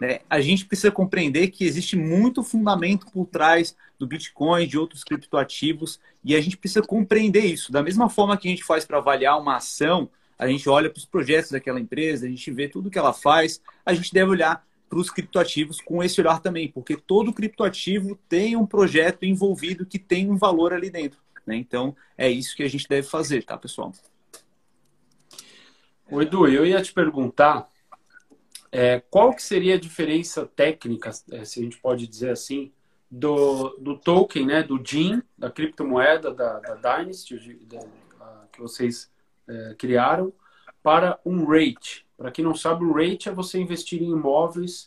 [0.00, 0.20] Né?
[0.30, 6.00] A gente precisa compreender que existe muito fundamento por trás do Bitcoin, de outros criptoativos,
[6.24, 7.70] e a gente precisa compreender isso.
[7.70, 10.98] Da mesma forma que a gente faz para avaliar uma ação, a gente olha para
[10.98, 14.66] os projetos daquela empresa, a gente vê tudo que ela faz, a gente deve olhar
[14.90, 20.00] para os criptoativos com esse olhar também, porque todo criptoativo tem um projeto envolvido que
[20.00, 21.20] tem um valor ali dentro.
[21.46, 21.54] Né?
[21.54, 23.92] Então, é isso que a gente deve fazer, tá, pessoal?
[26.10, 27.68] O Edu, eu ia te perguntar
[28.72, 32.72] é, qual que seria a diferença técnica, é, se a gente pode dizer assim,
[33.08, 37.38] do, do token, né, do DIN, da criptomoeda da, da Dynasty,
[38.52, 39.08] que vocês
[39.48, 40.32] é, criaram,
[40.82, 44.86] para um rate, para quem não sabe, o rate é você investir em imóveis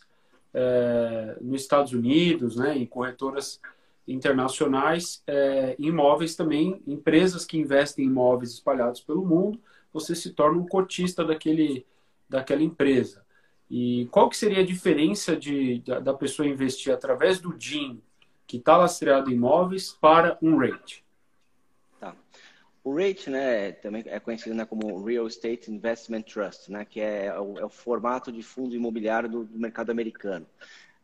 [0.52, 3.60] é, nos Estados Unidos, né, em corretoras
[4.06, 9.60] internacionais, é, imóveis também, empresas que investem em imóveis espalhados pelo mundo,
[9.92, 11.86] você se torna um cotista daquele,
[12.28, 13.24] daquela empresa.
[13.70, 18.00] E qual que seria a diferença de, da, da pessoa investir através do DIN,
[18.46, 21.02] que está lastreado em imóveis, para um rate?
[22.84, 27.32] O REIT, né, também é conhecido né, como Real Estate Investment Trust, né, que é,
[27.40, 30.46] o, é o formato de fundo imobiliário do, do mercado americano.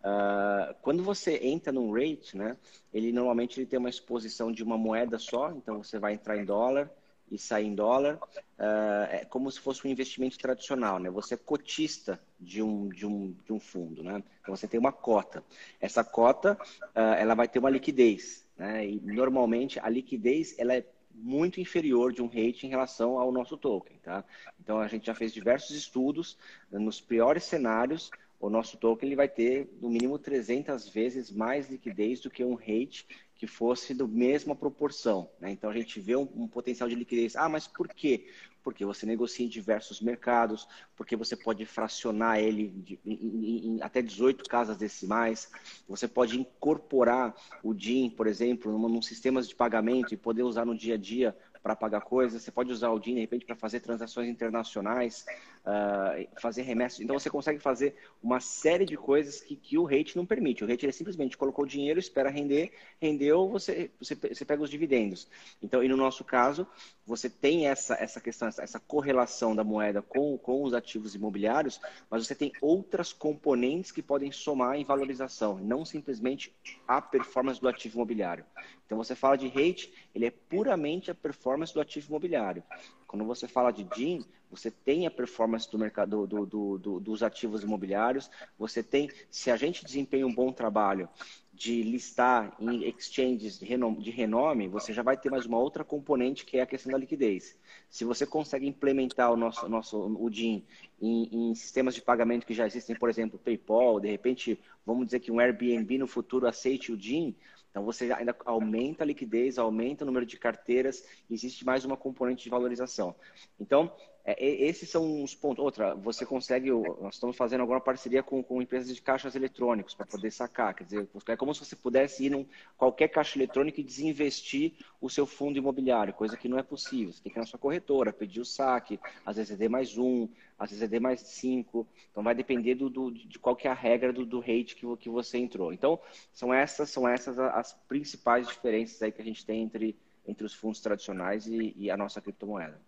[0.01, 2.59] Uh, quando você entra num REIT, né,
[2.93, 6.45] ele normalmente ele tem uma exposição de uma moeda só, então você vai entrar em
[6.45, 6.91] dólar
[7.31, 11.09] e sair em dólar, uh, é como se fosse um investimento tradicional, né?
[11.11, 14.23] Você é cotista de um, de um, de um fundo, né?
[14.43, 15.43] Então você tem uma cota.
[15.81, 16.59] Essa cota,
[16.95, 18.85] uh, ela vai ter uma liquidez, né?
[18.87, 20.85] E normalmente a liquidez ela é
[21.23, 24.25] muito inferior de um rate em relação ao nosso token, tá?
[24.59, 26.39] Então a gente já fez diversos estudos
[26.71, 32.21] nos piores cenários, o nosso token ele vai ter no mínimo 300 vezes mais liquidez
[32.21, 33.07] do que um rate
[33.41, 35.31] que fosse da mesma proporção.
[35.41, 35.51] Né?
[35.51, 37.35] Então a gente vê um, um, potencial de liquidez.
[37.37, 38.29] Ah, mas por quê?
[38.63, 44.03] Porque você negocia em diversos mercados, porque você pode fracionar ele de, em, em, até
[44.03, 45.51] 18 casas decimais,
[45.89, 50.67] você pode incorporar o DIN, por exemplo, num, num sistemas de pagamento e poder usar
[50.67, 53.57] no dia a dia para pagar coisas, você pode usar o DIN, de repente, para
[53.57, 55.25] fazer transações internacionais,
[55.65, 57.01] uh, fazer remessas.
[57.01, 60.65] Então, você consegue fazer uma série de coisas que, que o rate não permite.
[60.65, 64.71] O rate ele simplesmente colocou o dinheiro, espera render, rendeu, você, você, você pega os
[64.71, 65.29] dividendos.
[65.63, 66.67] Então, e no nosso caso,
[67.07, 72.27] você tem essa, essa questão, essa, correlação da moeda com, com os ativos imobiliários, mas
[72.27, 76.55] você tem outras componentes que podem somar em valorização, não simplesmente
[76.87, 78.45] a performance do ativo imobiliário.
[78.87, 82.63] Então, você fala de rate, ele é puramente a performance do ativo imobiliário.
[83.07, 87.23] Quando você fala de DIN, você tem a performance do mercado do, do, do, dos
[87.23, 91.09] ativos imobiliários, você tem, se a gente desempenha um bom trabalho
[91.53, 95.85] de listar em exchanges de renome, de renome, você já vai ter mais uma outra
[95.85, 97.59] componente que é a questão da liquidez.
[97.91, 100.65] Se você consegue implementar o nosso, nosso o DIN
[101.01, 105.21] em, em, sistemas de pagamento que já existem, por exemplo, PayPal, de repente, vamos dizer
[105.21, 107.37] que um Airbnb no futuro aceite o DIN,
[107.71, 112.45] então você ainda aumenta a liquidez, aumenta o número de carteiras, existe mais uma componente
[112.45, 113.15] de valorização.
[113.61, 113.93] Então,
[114.25, 115.65] é, esses são os pontos.
[115.65, 116.71] Outra, você consegue.
[116.71, 120.75] Nós estamos fazendo agora parceria com, com empresas de caixas eletrônicos para poder sacar.
[120.75, 125.09] Quer dizer, é como se você pudesse ir em qualquer caixa eletrônica e desinvestir o
[125.09, 127.13] seu fundo imobiliário, coisa que não é possível.
[127.13, 129.97] Você tem que ir na sua corretora, pedir o saque, às vezes é D mais
[129.97, 130.29] um,
[130.59, 131.87] às vezes é D mais cinco.
[132.11, 134.87] Então vai depender do, do de qual que é a regra do, do rate que,
[134.97, 135.73] que você entrou.
[135.73, 135.99] Então,
[136.33, 140.55] são essas, são essas as principais diferenças aí que a gente tem entre, entre os
[140.55, 142.79] fundos tradicionais e, e a nossa criptomoeda.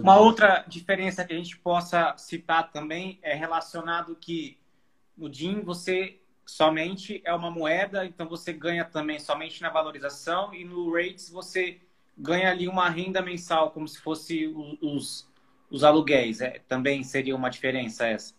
[0.00, 4.58] Uma outra diferença que a gente possa citar também é relacionado que
[5.16, 10.64] no DIN você somente é uma moeda, então você ganha também somente na valorização e
[10.64, 11.80] no rates você
[12.16, 14.46] ganha ali uma renda mensal, como se fosse
[14.80, 15.28] os,
[15.70, 16.40] os aluguéis.
[16.40, 18.34] É, também seria uma diferença essa?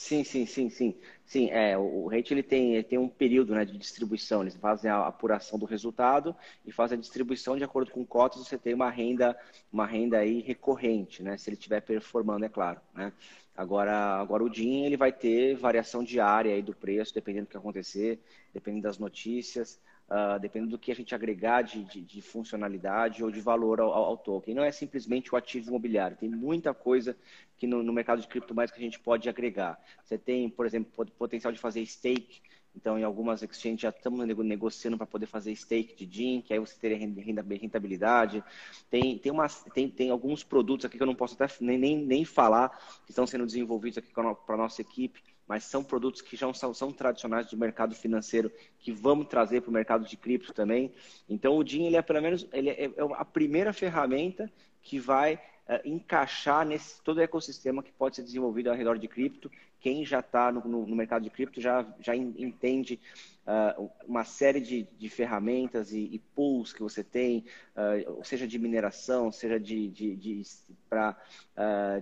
[0.00, 0.94] Sim, sim, sim, sim.
[1.26, 4.88] Sim, é, o rate ele tem, ele tem um período né, de distribuição, eles fazem
[4.88, 8.88] a apuração do resultado e fazem a distribuição de acordo com cotas, você tem uma
[8.90, 9.36] renda,
[9.72, 11.36] uma renda aí recorrente, né?
[11.36, 12.80] Se ele estiver performando, é claro.
[12.94, 13.12] Né?
[13.56, 17.56] Agora, agora o DIN ele vai ter variação diária aí do preço, dependendo do que
[17.56, 18.20] acontecer,
[18.54, 19.80] dependendo das notícias.
[20.08, 23.92] Uh, dependendo do que a gente agregar de, de, de funcionalidade ou de valor ao,
[23.92, 24.54] ao, token.
[24.54, 27.16] Não é simplesmente o ativo imobiliário, tem muita coisa
[27.56, 29.78] que no, no mercado de criptomoedas que a gente pode agregar.
[30.04, 32.40] Você tem, por exemplo, potencial de fazer stake,
[32.78, 36.60] então, em algumas exchanges já estamos negociando para poder fazer stake de DIN, que aí
[36.60, 38.44] você teria rentabilidade.
[38.88, 41.96] Tem, tem, uma, tem, tem alguns produtos aqui que eu não posso até nem, nem,
[41.96, 42.68] nem falar,
[43.04, 46.74] que estão sendo desenvolvidos aqui para a nossa equipe, mas são produtos que já são,
[46.74, 50.92] são tradicionais do mercado financeiro que vamos trazer para o mercado de cripto também.
[51.26, 55.34] Então, o DIN ele é pelo menos ele é, é a primeira ferramenta que vai
[55.34, 59.50] uh, encaixar nesse todo o ecossistema que pode ser desenvolvido ao redor de cripto.
[59.80, 63.00] Quem já está no, no, no, mercado de cripto já, já entende
[63.46, 68.58] uh, uma série de, de ferramentas e, e, pools que você tem, uh, seja de
[68.58, 70.42] mineração, seja de, de, de
[70.90, 71.16] para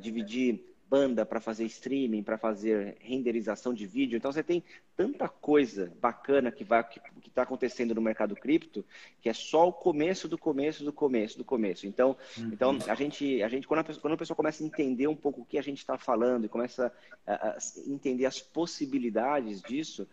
[0.01, 4.16] dividir banda para fazer streaming, para fazer renderização de vídeo.
[4.16, 4.62] Então você tem
[4.96, 8.85] tanta coisa bacana que vai que está acontecendo no mercado cripto
[9.20, 11.87] que é só o começo do começo do começo do começo.
[11.87, 12.51] Então, uhum.
[12.53, 15.16] então a gente a gente quando a, pessoa, quando a pessoa começa a entender um
[15.16, 16.92] pouco o que a gente está falando e começa
[17.27, 20.05] a, a, entender as possibilidades disso,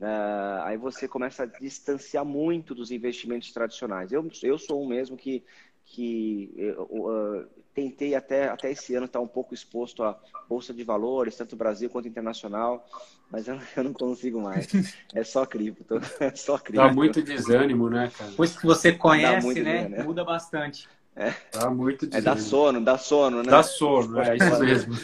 [0.00, 4.12] uh, aí você começa a distanciar muito dos investimentos tradicionais.
[4.12, 5.44] Eu eu sou um mesmo que
[5.84, 11.36] que uh, tentei até, até esse ano estar um pouco exposto à bolsa de valores,
[11.36, 12.86] tanto Brasil quanto internacional,
[13.30, 14.68] mas eu, eu não consigo mais.
[15.14, 16.86] É só cripto, é só cripto.
[16.86, 18.32] Dá muito desânimo, né, cara?
[18.36, 20.88] Pois que você conhece, né, né, muda bastante.
[21.14, 21.34] É.
[21.52, 22.30] Dá muito desânimo.
[22.30, 23.50] É dá sono, dá sono, né?
[23.50, 24.94] Dá sono, é isso mesmo.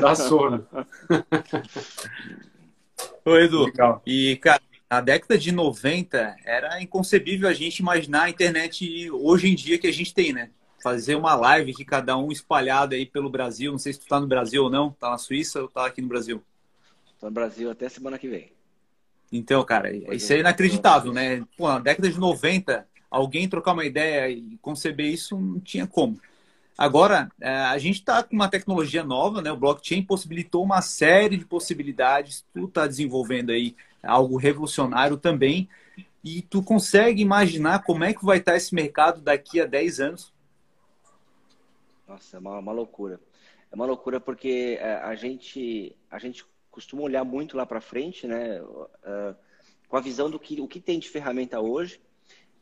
[0.00, 0.66] dá sono.
[3.26, 3.66] Oi, Edu.
[3.66, 4.02] Legal.
[4.06, 9.54] E, cara, na década de 90 era inconcebível a gente imaginar a internet hoje em
[9.54, 10.48] dia que a gente tem, né?
[10.82, 13.72] Fazer uma live que cada um espalhado aí pelo Brasil.
[13.72, 14.90] Não sei se tu tá no Brasil ou não.
[14.92, 16.42] Tá na Suíça ou tá aqui no Brasil?
[17.20, 18.52] Tô no Brasil até semana que vem.
[19.30, 21.44] Então, cara, isso é inacreditável, né?
[21.56, 26.18] Pô, na década de 90, alguém trocar uma ideia e conceber isso não tinha como.
[26.76, 29.50] Agora, é, a gente está com uma tecnologia nova, né?
[29.50, 32.44] O blockchain possibilitou uma série de possibilidades.
[32.54, 35.68] Tu está desenvolvendo aí algo revolucionário também.
[36.22, 40.32] E tu consegue imaginar como é que vai estar esse mercado daqui a 10 anos?
[42.08, 43.20] Nossa, é uma, uma loucura.
[43.70, 48.26] É uma loucura porque é, a gente, a gente costuma olhar muito lá para frente,
[48.26, 48.62] né?
[48.62, 49.36] Uh,
[49.86, 52.00] com a visão do que o que tem de ferramenta hoje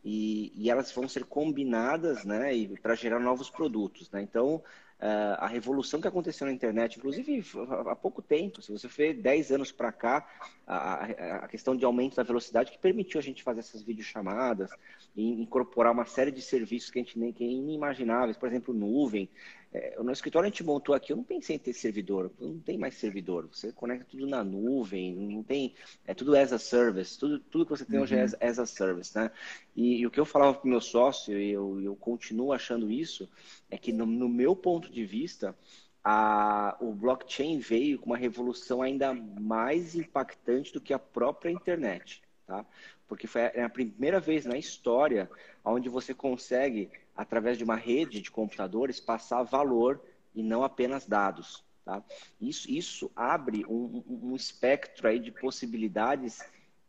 [0.05, 2.53] e, e elas vão ser combinadas, né?
[2.81, 4.23] para gerar novos produtos, né?
[4.23, 4.63] Então
[4.99, 7.45] Uh, a revolução que aconteceu na internet, inclusive
[7.87, 10.27] há pouco tempo, se você for 10 anos para cá,
[10.67, 11.05] a,
[11.45, 14.71] a, questão de aumento da velocidade que permitiu a gente fazer essas videochamadas
[15.15, 18.73] e incorporar uma série de serviços que a gente nem que é inimagináveis, por exemplo,
[18.73, 19.29] nuvem,
[19.77, 22.79] é, no escritório a gente montou aqui, eu não pensei em ter servidor, não tem
[22.79, 23.47] mais servidor.
[23.53, 25.75] Você conecta tudo na nuvem, não tem.
[26.07, 28.05] É tudo as a service, tudo, tudo que você tem uhum.
[28.05, 28.39] hoje é as, uhum.
[28.41, 29.31] as, a service, né?
[29.75, 32.91] E, e o que eu falava para o meu sócio, e eu, eu continuo achando
[32.91, 33.29] isso,
[33.71, 35.55] é que no, no meu ponto de vista,
[36.03, 42.23] a, o blockchain veio com uma revolução ainda mais impactante do que a própria internet,
[42.47, 42.65] tá?
[43.07, 45.29] Porque foi a, é a primeira vez na história
[45.63, 50.01] onde você consegue através de uma rede de computadores, passar valor
[50.35, 51.65] e não apenas dados.
[51.85, 52.03] Tá?
[52.41, 56.41] Isso, isso abre um, um espectro aí de possibilidades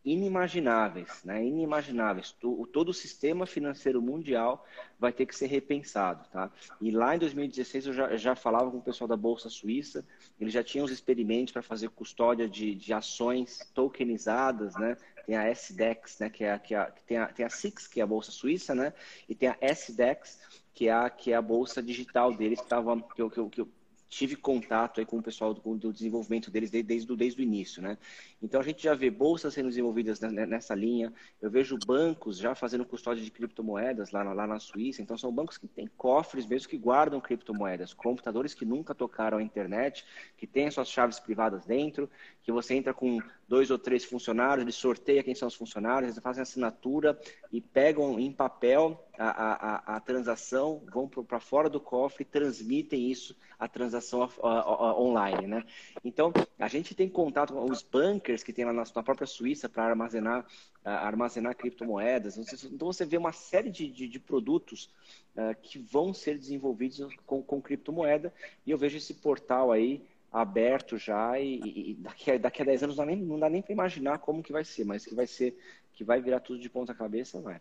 [0.04, 1.44] inimagináveis, né?
[1.44, 2.32] inimagináveis.
[2.72, 4.66] Todo o sistema financeiro mundial
[4.98, 6.26] vai ter que ser repensado.
[6.30, 6.50] Tá?
[6.80, 10.04] E lá em 2016 eu já, já falava com o pessoal da Bolsa Suíça,
[10.40, 14.96] eles já tinham os experimentos para fazer custódia de, de ações tokenizadas, né?
[15.28, 17.50] Tem a SDEX, né, que é a, que, é a, que tem, a, tem a
[17.50, 18.94] SIX, que é a bolsa suíça, né,
[19.28, 20.40] e tem a SDEX,
[20.72, 23.50] que é a, que é a bolsa digital deles, que, tava, que, eu, que, eu,
[23.50, 23.68] que eu
[24.08, 27.82] tive contato aí com o pessoal do, do desenvolvimento deles desde, desde, desde o início,
[27.82, 27.98] né?
[28.42, 31.12] Então a gente já vê bolsas sendo desenvolvidas nessa linha,
[31.42, 35.58] eu vejo bancos já fazendo custódia de criptomoedas lá, lá na Suíça, então são bancos
[35.58, 40.06] que têm cofres mesmo que guardam criptomoedas, computadores que nunca tocaram a internet,
[40.38, 42.08] que têm suas chaves privadas dentro,
[42.48, 46.22] que você entra com dois ou três funcionários, ele sorteia quem são os funcionários, eles
[46.22, 47.20] fazem assinatura
[47.52, 53.10] e pegam em papel a, a, a transação, vão para fora do cofre e transmitem
[53.10, 55.62] isso, a transação a, online, né?
[56.02, 59.68] Então, a gente tem contato com os bunkers que tem lá na, na própria Suíça
[59.68, 60.46] para armazenar,
[60.82, 62.38] armazenar criptomoedas.
[62.64, 64.90] Então, você vê uma série de, de, de produtos
[65.36, 68.32] uh, que vão ser desenvolvidos com, com criptomoeda
[68.64, 70.02] e eu vejo esse portal aí
[70.32, 73.62] aberto já e, e daqui, a, daqui a 10 anos não dá nem, dá nem
[73.62, 75.56] para imaginar como que vai ser, mas que vai ser,
[75.92, 77.60] que vai virar tudo de ponta cabeça, vai.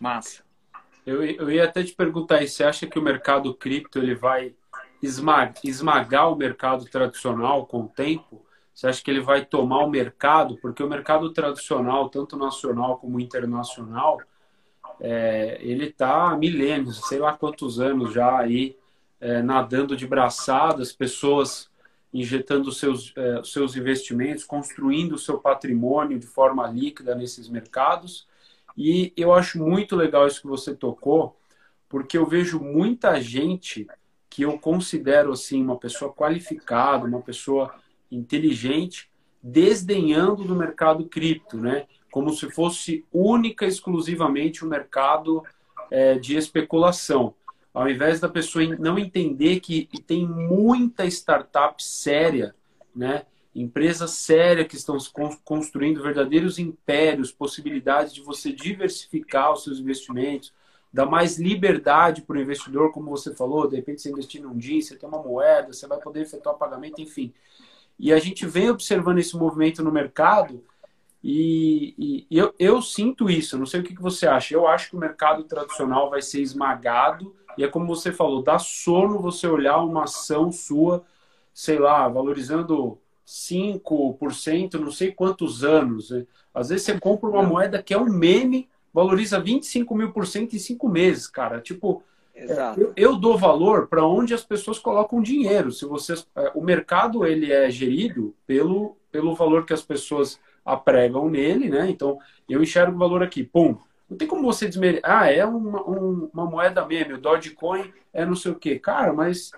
[0.00, 0.42] Massa.
[1.06, 4.54] Eu, eu ia até te perguntar aí, você acha que o mercado cripto ele vai
[5.02, 8.44] esmagar, esmagar o mercado tradicional com o tempo?
[8.74, 10.56] Você acha que ele vai tomar o mercado?
[10.60, 14.20] Porque o mercado tradicional, tanto nacional como internacional,
[15.00, 18.77] é, ele está há milênios, sei lá quantos anos já aí,
[19.20, 21.68] é, nadando de braçadas, pessoas
[22.12, 28.26] injetando seus, é, seus investimentos, construindo o seu patrimônio de forma líquida nesses mercados.
[28.76, 31.36] E eu acho muito legal isso que você tocou,
[31.88, 33.86] porque eu vejo muita gente
[34.30, 37.74] que eu considero assim uma pessoa qualificada, uma pessoa
[38.10, 39.10] inteligente,
[39.42, 41.86] desdenhando do mercado cripto, né?
[42.10, 45.42] Como se fosse única, exclusivamente o um mercado
[45.90, 47.34] é, de especulação.
[47.72, 52.54] Ao invés da pessoa não entender que tem muita startup séria,
[52.94, 53.26] né?
[53.54, 54.96] Empresas sérias que estão
[55.44, 60.52] construindo verdadeiros impérios, possibilidades de você diversificar os seus investimentos,
[60.92, 64.80] dar mais liberdade para o investidor, como você falou, de repente você investir num DIN,
[64.80, 67.32] você tem uma moeda, você vai poder efetuar pagamento, enfim.
[67.98, 70.64] E a gente vem observando esse movimento no mercado
[71.22, 73.58] e, e, e eu, eu, sinto isso.
[73.58, 74.54] Não sei o que, que você acha.
[74.54, 78.58] Eu acho que o mercado tradicional vai ser esmagado e é como você falou, dá
[78.58, 81.04] sono você olhar uma ação sua,
[81.52, 86.10] sei lá, valorizando 5%, não sei quantos anos.
[86.10, 86.24] Né?
[86.54, 90.54] Às vezes você compra uma moeda que é um meme, valoriza 25 mil por cento
[90.54, 91.60] em cinco meses, cara.
[91.60, 92.02] Tipo,
[92.32, 92.80] Exato.
[92.80, 95.72] Eu, eu dou valor para onde as pessoas colocam dinheiro.
[95.72, 100.38] Se você, é, o mercado ele é gerido pelo, pelo valor que as pessoas
[100.72, 101.88] apregam nele, né?
[101.90, 103.76] Então eu enxergo o valor aqui, pum.
[104.08, 105.02] Não tem como você desmerecer.
[105.04, 108.78] Ah, é uma, um, uma moeda meme, o Dogecoin é não sei o quê.
[108.78, 109.50] Cara, mas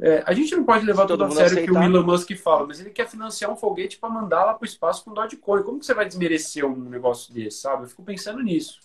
[0.00, 2.66] é, a gente não pode levar tudo a sério o que o Elon Musk fala,
[2.66, 5.62] mas ele quer financiar um foguete para mandar lá para o espaço com Dogecoin.
[5.62, 7.84] Como que você vai desmerecer um negócio desse, sabe?
[7.84, 8.80] Eu fico pensando nisso.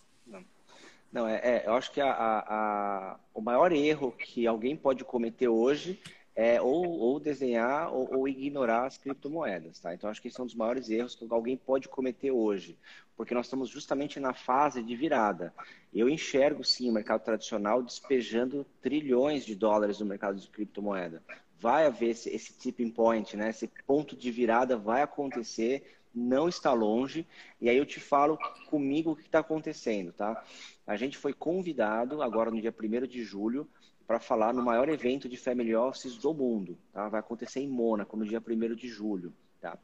[1.15, 5.05] Não, é, é, eu acho que a, a, a, o maior erro que alguém pode
[5.05, 5.97] cometer hoje
[6.35, 9.93] é ou, ou desenhar ou, ou, ignorar as criptomoedas, tá?
[9.93, 12.77] Então, acho que esse é um dos maiores erros que alguém pode cometer hoje,
[13.15, 15.53] porque nós estamos justamente na fase de virada.
[15.93, 21.23] Eu enxergo, sim, o mercado tradicional despejando trilhões de dólares no mercado de criptomoeda.
[21.57, 23.49] Vai haver esse, esse tipping point, né?
[23.49, 27.25] Esse ponto de virada vai acontecer, não está longe.
[27.61, 28.37] E aí eu te falo
[28.69, 30.43] comigo o que está acontecendo, tá?
[30.85, 33.65] A gente foi convidado agora no dia 1 de julho
[34.07, 36.77] para falar no maior evento de Family Offices do mundo.
[36.93, 37.09] Tá?
[37.09, 39.33] Vai acontecer em Mônaco no dia 1 de julho.
[39.59, 39.77] Tá?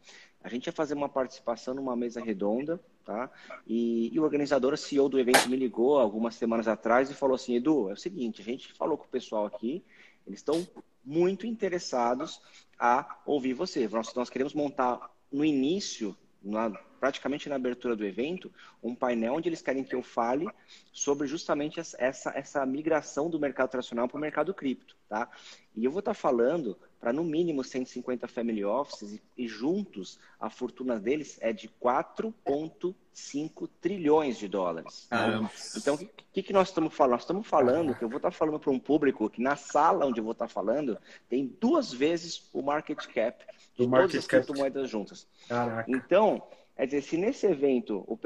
[0.43, 3.29] A gente ia fazer uma participação numa mesa redonda, tá?
[3.65, 7.55] E, e, o organizador, CEO do evento, me ligou algumas semanas atrás e falou assim:
[7.55, 9.83] Edu, é o seguinte, a gente falou com o pessoal aqui,
[10.25, 10.67] eles estão
[11.03, 12.41] muito interessados
[12.77, 13.87] a ouvir você.
[13.87, 16.71] Nós, nós queremos montar no início na,
[17.01, 20.47] praticamente na abertura do evento, um painel onde eles querem que eu fale
[20.93, 25.27] sobre justamente essa, essa migração do mercado tradicional para o mercado cripto, tá?
[25.75, 30.19] E eu vou estar tá falando para no mínimo 150 family offices e, e juntos
[30.39, 35.07] a fortuna deles é de 4,5 trilhões de dólares.
[35.09, 35.49] Né?
[35.75, 37.13] Então, o que, que nós estamos falando?
[37.13, 40.05] Nós estamos falando que eu vou estar tá falando para um público que na sala
[40.05, 43.43] onde eu vou estar tá falando tem duas vezes o market cap
[43.75, 45.27] de todas as criptomoedas juntas.
[45.47, 45.89] Caraca.
[45.89, 46.43] Então,
[46.81, 48.19] é dizer, se nesse evento o,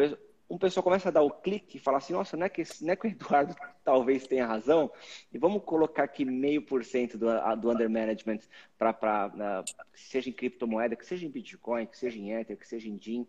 [0.49, 2.93] um pessoal começa a dar o clique e falar assim, nossa, não é que, não
[2.93, 3.53] é que o Eduardo
[3.83, 4.89] talvez tenha razão,
[5.33, 7.27] e vamos colocar aqui meio por cento do,
[7.57, 8.39] do under management
[8.77, 12.95] para seja em criptomoeda, que seja em Bitcoin, que seja em Ether, que seja em
[12.95, 13.23] DIN.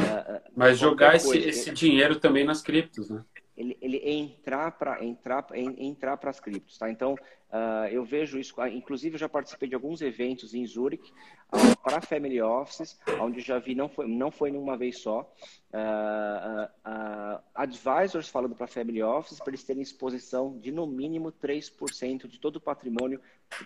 [0.00, 3.24] Uh, Mas jogar esse, esse dinheiro também nas criptos, né?
[3.56, 6.90] Ele, ele entrar para entrar, entrar as criptos, tá?
[6.90, 11.12] Então, uh, eu vejo isso, inclusive eu já participei de alguns eventos em Zurich
[11.52, 15.30] uh, para family offices, onde já vi, não foi, não foi numa vez só,
[15.72, 22.38] uh, advisors falando para family offices para eles terem exposição de no mínimo 3% de
[22.38, 23.20] todo o patrimônio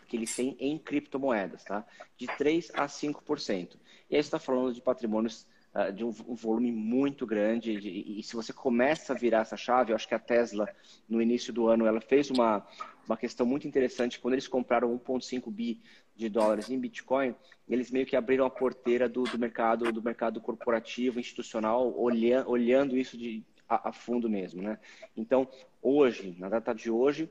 [0.09, 1.87] que eles têm em criptomoedas, tá?
[2.16, 3.76] De 3 a 5%.
[4.11, 7.78] E aí está falando de patrimônios uh, de um, um, volume muito grande.
[7.78, 10.68] De, e, e se você começa a virar essa chave, eu acho que a Tesla,
[11.08, 12.66] no início do ano, ela fez uma,
[13.06, 14.18] uma questão muito interessante.
[14.18, 15.80] Quando eles compraram 1,5 bi
[16.16, 17.34] de dólares em Bitcoin,
[17.68, 22.96] eles meio que abriram a porteira do, do mercado do mercado corporativo, institucional, olhando, olhando
[22.96, 24.62] isso de, a, a fundo mesmo.
[24.62, 24.78] Né?
[25.16, 25.46] Então,
[25.82, 27.28] hoje, na data de hoje,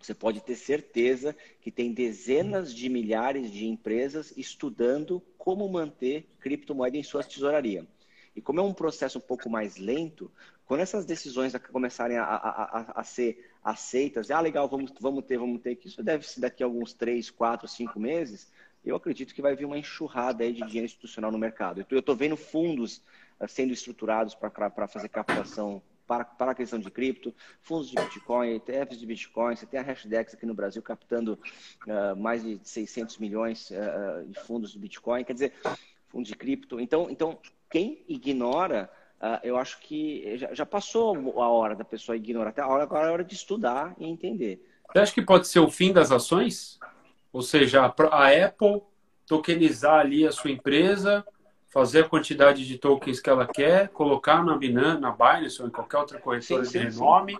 [0.00, 6.96] você pode ter certeza que tem dezenas de milhares de empresas estudando como manter criptomoeda
[6.96, 7.86] em sua tesouraria.
[8.34, 10.28] E como é um processo um pouco mais lento,
[10.66, 15.38] quando essas decisões começarem a, a, a, a ser aceitas, ah, legal, vamos, vamos ter,
[15.38, 18.50] vamos ter, que isso deve ser daqui a alguns três, quatro, cinco meses,
[18.84, 21.86] eu acredito que vai vir uma enxurrada aí de dinheiro institucional no mercado.
[21.88, 23.00] Eu estou vendo fundos
[23.38, 28.54] uh, sendo estruturados para fazer captação para, para a questão de cripto, fundos de Bitcoin,
[28.54, 31.38] ETFs de Bitcoin, você tem a Hashdex aqui no Brasil captando
[31.86, 35.24] uh, mais de 600 milhões uh, de fundos de Bitcoin.
[35.24, 35.52] Quer dizer,
[36.08, 36.80] fundo de cripto.
[36.80, 37.38] Então, então
[37.68, 38.90] quem ignora,
[39.20, 42.50] uh, eu acho que já, já, passou a hora da pessoa ignorar.
[42.50, 44.64] Até hora, agora é hora de estudar e entender.
[44.92, 46.78] Você acha que pode ser o fim das ações?
[47.32, 48.82] Ou seja, a Apple
[49.26, 51.26] tokenizar ali a sua empresa,
[51.76, 55.70] fazer a quantidade de tokens que ela quer, colocar na Binance, na Binance ou em
[55.70, 57.38] qualquer outra corretora sim, sim, de renome sim.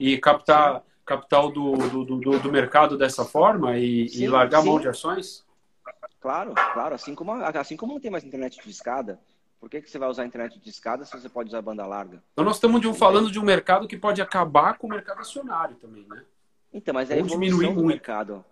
[0.00, 4.80] e captar capital do, do, do, do, mercado dessa forma e, e largar a mão
[4.80, 5.44] de ações?
[6.18, 6.94] Claro, claro.
[6.94, 9.20] Assim como, assim como não tem mais internet de escada,
[9.60, 12.22] por que, que você vai usar internet de escada se você pode usar banda larga?
[12.32, 15.20] Então nós estamos de um, falando de um mercado que pode acabar com o mercado
[15.20, 16.22] acionário também, né?
[16.72, 17.86] Então, mas é a evolução do muito.
[17.86, 18.42] mercado.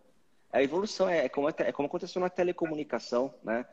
[0.52, 3.64] A evolução é, é como, é como aconteceu na telecomunicação, né?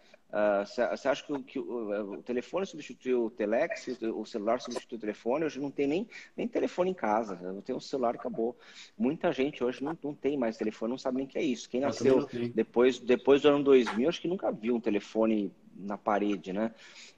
[0.64, 5.02] Você uh, acha que, que o, o, telefone substituiu o telex, o celular substituiu o
[5.02, 5.46] telefone?
[5.46, 6.08] Hoje não tem nem,
[6.38, 7.40] nem telefone em casa.
[7.42, 8.56] Eu tenho um celular acabou.
[8.96, 11.68] Muita gente hoje não, não tem mais telefone, não sabe nem o que é isso.
[11.68, 16.54] Quem nasceu depois, depois do ano 2000, acho que nunca viu um telefone na parede,
[16.54, 16.72] né?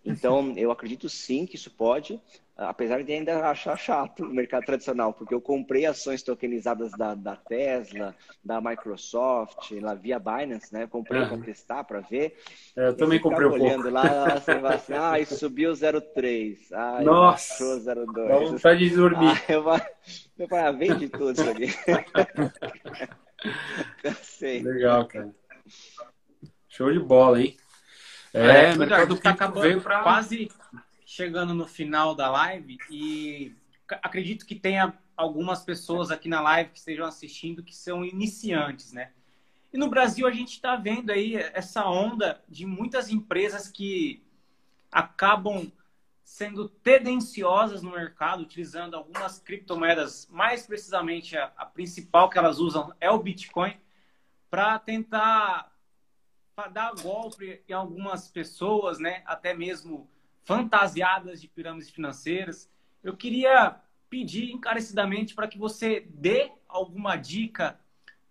[0.06, 2.20] Então, eu acredito sim que isso pode
[2.68, 7.36] apesar de ainda achar chato o mercado tradicional, porque eu comprei ações tokenizadas da, da
[7.36, 10.88] Tesla, da Microsoft, lá via Binance, né?
[10.88, 12.38] comprei para testar, para ver.
[12.76, 13.96] É, eu também comprei um olhando pouco.
[13.96, 18.28] lá, você vai assim, ah, isso subiu 0,3, ah, Nossa, baixou 0,2.
[18.28, 19.28] Dá vontade de dormir.
[19.28, 19.64] Ah, eu
[20.38, 20.58] eu vou...
[20.58, 21.68] Ah, vende tudo isso aqui.
[24.02, 24.62] Cansei.
[24.62, 25.34] Legal, cara.
[26.68, 27.58] Show de bola, hein?
[28.34, 30.02] É, é mercado tá acabando, veio pra...
[30.04, 30.50] quase
[31.06, 33.56] chegando no final da live e
[34.02, 39.12] acredito que tenha algumas pessoas aqui na live que estejam assistindo que são iniciantes, né?
[39.74, 44.24] E no Brasil a gente está vendo aí essa onda de muitas empresas que
[44.92, 45.72] acabam
[46.24, 52.94] sendo tendenciosas no mercado, utilizando algumas criptomoedas, mais precisamente a, a principal que elas usam
[53.00, 53.76] é o Bitcoin,
[54.50, 55.71] para tentar
[56.68, 59.24] dar golpe em algumas pessoas, né?
[59.26, 60.10] Até mesmo
[60.44, 62.70] fantasiadas de pirâmides financeiras.
[63.04, 67.80] Eu queria pedir encarecidamente para que você dê alguma dica,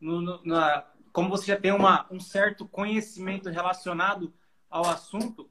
[0.00, 4.32] no, no, na, como você já tem uma, um certo conhecimento relacionado
[4.68, 5.50] ao assunto,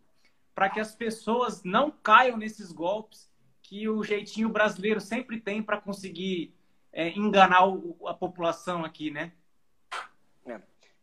[0.53, 3.29] para que as pessoas não caiam nesses golpes
[3.61, 6.53] que o jeitinho brasileiro sempre tem para conseguir
[6.91, 9.31] é, enganar o, a população aqui, né?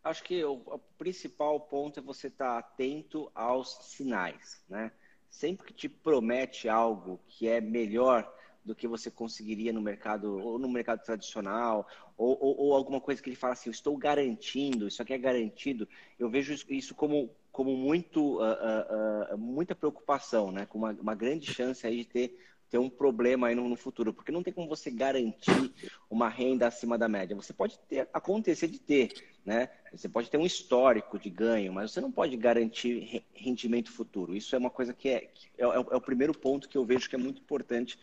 [0.06, 4.92] Acho que o, o principal ponto é você estar tá atento aos sinais, né?
[5.28, 8.32] sempre que te promete algo que é melhor
[8.64, 13.20] do que você conseguiria no mercado, ou no mercado tradicional, ou, ou, ou alguma coisa
[13.20, 15.88] que ele fala assim, estou garantindo, isso aqui é garantido,
[16.18, 20.66] eu vejo isso como, como muito, uh, uh, uh, muita preocupação, né?
[20.66, 22.38] com uma, uma grande chance aí de ter
[22.70, 25.72] ter um problema aí no, no, futuro, porque não tem como você garantir
[26.10, 27.36] uma renda acima da média.
[27.36, 29.12] Você pode ter, acontecer de ter,
[29.44, 29.68] né?
[29.92, 34.34] Você pode ter um histórico de ganho, mas você não pode garantir rendimento futuro.
[34.34, 37.14] Isso é uma coisa que é, é, é o primeiro ponto que eu vejo que
[37.14, 37.98] é muito importante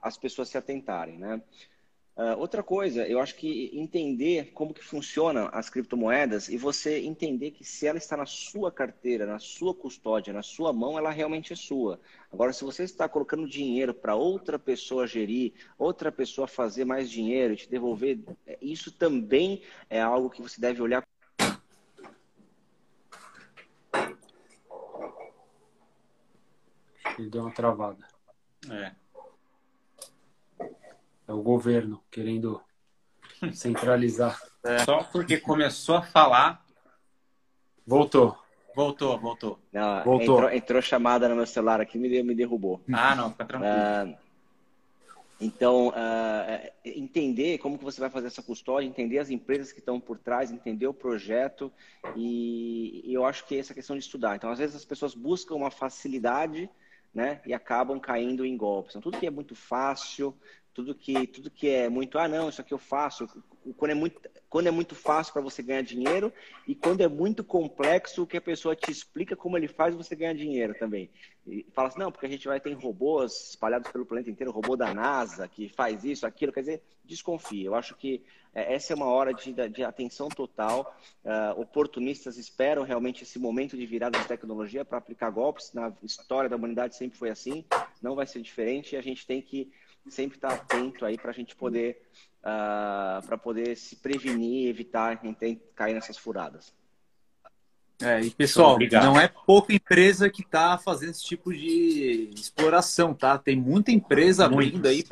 [0.00, 1.42] as pessoas se atentarem, né?
[2.16, 7.50] Uh, outra coisa, eu acho que entender como que funcionam as criptomoedas e você entender
[7.50, 11.52] que se ela está na sua carteira, na sua custódia, na sua mão, ela realmente
[11.52, 12.00] é sua.
[12.32, 17.52] Agora, se você está colocando dinheiro para outra pessoa gerir, outra pessoa fazer mais dinheiro
[17.52, 21.06] e te devolver, é, isso também é algo que você deve olhar.
[27.18, 28.08] Ele deu uma travada.
[28.70, 29.05] É.
[31.26, 32.60] É o governo querendo
[33.52, 34.40] centralizar.
[34.64, 34.78] É.
[34.80, 36.64] Só porque começou a falar.
[37.86, 38.36] Voltou.
[38.74, 39.58] Voltou, voltou.
[39.72, 40.36] Não, voltou.
[40.36, 42.82] Entrou, entrou, chamada no meu celular aqui e me, derrubou.
[42.92, 43.72] Ah, não, fica tranquilo.
[43.72, 44.26] Uh,
[45.40, 50.00] então, uh, entender como que você vai fazer essa custódia, entender as empresas que estão
[50.00, 51.72] por trás, entender o projeto
[52.14, 54.36] e, e eu acho que é essa questão de estudar.
[54.36, 56.68] Então, às vezes as pessoas buscam uma facilidade
[57.14, 58.92] né, e acabam caindo em golpes.
[58.92, 60.34] Então, tudo que é muito fácil,
[60.76, 63.26] tudo que tudo que é muito ah não isso aqui eu faço.
[63.78, 66.30] Quando é muito quando é muito fácil para você ganhar dinheiro
[66.68, 70.34] e quando é muito complexo que a pessoa te explica como ele faz você ganhar
[70.34, 71.10] dinheiro também.
[71.46, 74.76] E fala assim não porque a gente vai ter robôs espalhados pelo planeta inteiro robô
[74.76, 76.52] da NASA que faz isso aquilo.
[76.52, 77.64] Quer dizer desconfie.
[77.64, 78.22] Eu acho que
[78.54, 80.94] é, essa é uma hora de, de atenção total.
[81.24, 85.72] Uh, oportunistas esperam realmente esse momento de virada de tecnologia para aplicar golpes.
[85.72, 87.64] Na história da humanidade sempre foi assim.
[88.02, 89.72] Não vai ser diferente e a gente tem que
[90.08, 92.02] sempre estar tá atento aí para a gente poder
[92.42, 95.20] uh, ah, para poder se prevenir, evitar
[95.74, 96.72] cair nessas furadas.
[98.00, 103.38] É, e pessoal, não é pouca empresa que está fazendo esse tipo de exploração, tá?
[103.38, 105.02] Tem muita empresa abrindo aí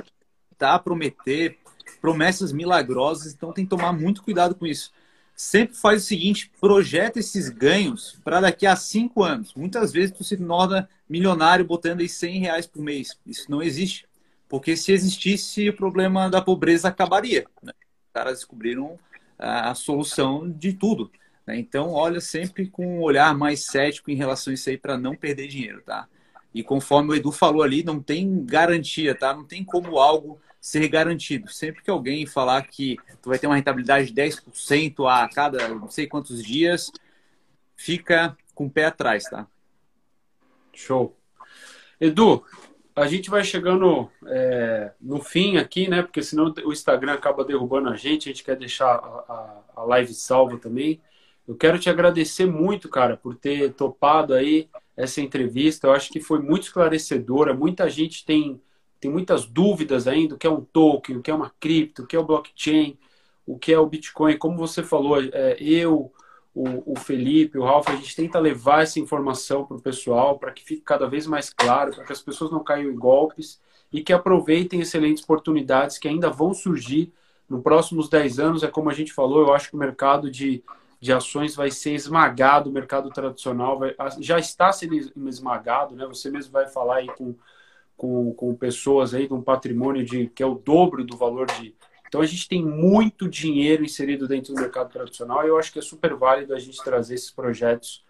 [0.59, 1.59] para prometer
[2.01, 4.93] promessas milagrosas, então tem que tomar muito cuidado com isso.
[5.35, 9.55] sempre faz o seguinte: projeta esses ganhos para daqui a cinco anos.
[9.55, 13.19] Muitas vezes tu se torna milionário botando aí 100 reais por mês.
[13.27, 14.07] Isso não existe.
[14.55, 17.45] Porque se existisse, o problema da pobreza acabaria.
[17.61, 17.73] Né?
[18.07, 18.97] Os caras descobriram
[19.37, 21.11] a solução de tudo.
[21.45, 21.59] Né?
[21.59, 25.17] Então, olha sempre com um olhar mais cético em relação a isso aí para não
[25.17, 26.07] perder dinheiro, tá?
[26.55, 29.35] E conforme o Edu falou ali, não tem garantia, tá?
[29.35, 31.51] Não tem como algo ser garantido.
[31.51, 35.91] Sempre que alguém falar que tu vai ter uma rentabilidade de 10% a cada não
[35.91, 36.93] sei quantos dias,
[37.75, 39.49] fica com o pé atrás, tá?
[40.73, 41.19] Show.
[42.01, 42.45] Edu,
[42.97, 46.03] a gente vai chegando é, no fim aqui, né?
[46.03, 49.85] Porque senão o Instagram acaba derrubando a gente, a gente quer deixar a, a, a
[49.85, 51.01] live salva também.
[51.47, 55.87] Eu quero te agradecer muito, cara, por ter topado aí essa entrevista.
[55.87, 57.53] Eu acho que foi muito esclarecedora.
[57.53, 58.61] Muita gente tem,
[59.01, 62.07] tem muitas dúvidas ainda: o que é um token, o que é uma cripto, o
[62.07, 62.97] que é o blockchain,
[63.45, 64.39] o que é o Bitcoin.
[64.39, 66.13] Como você falou, é, eu,
[66.55, 70.53] o, o Felipe, o Ralf, a gente tenta levar essa informação para o pessoal para
[70.53, 73.61] que fique cada vez mais claro, para que as pessoas não caiam em golpes
[73.93, 77.13] e que aproveitem excelentes oportunidades que ainda vão surgir
[77.49, 78.63] nos próximos 10 anos.
[78.63, 80.63] É como a gente falou, eu acho que o mercado de
[81.05, 84.95] de ações vai ser esmagado, o mercado tradicional vai, já está sendo
[85.29, 86.07] esmagado, né?
[86.07, 87.35] Você mesmo vai falar aí com,
[87.95, 91.75] com, com pessoas aí de um patrimônio de, que é o dobro do valor de.
[92.15, 95.81] Então a gente tem muito dinheiro inserido dentro do mercado tradicional e eu acho que
[95.81, 98.05] é super válido a gente trazer esses projetos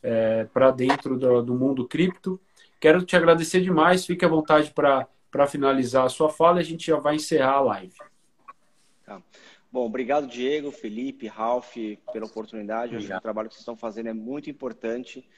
[0.00, 2.40] é, para dentro do, do mundo cripto.
[2.78, 6.86] Quero te agradecer demais, fique à vontade para finalizar a sua fala e a gente
[6.86, 7.98] já vai encerrar a live.
[9.04, 9.20] Tá.
[9.72, 11.74] Bom, obrigado, Diego, Felipe, Ralph,
[12.12, 12.94] pela oportunidade.
[12.94, 15.28] Acho que o trabalho que vocês estão fazendo é muito importante.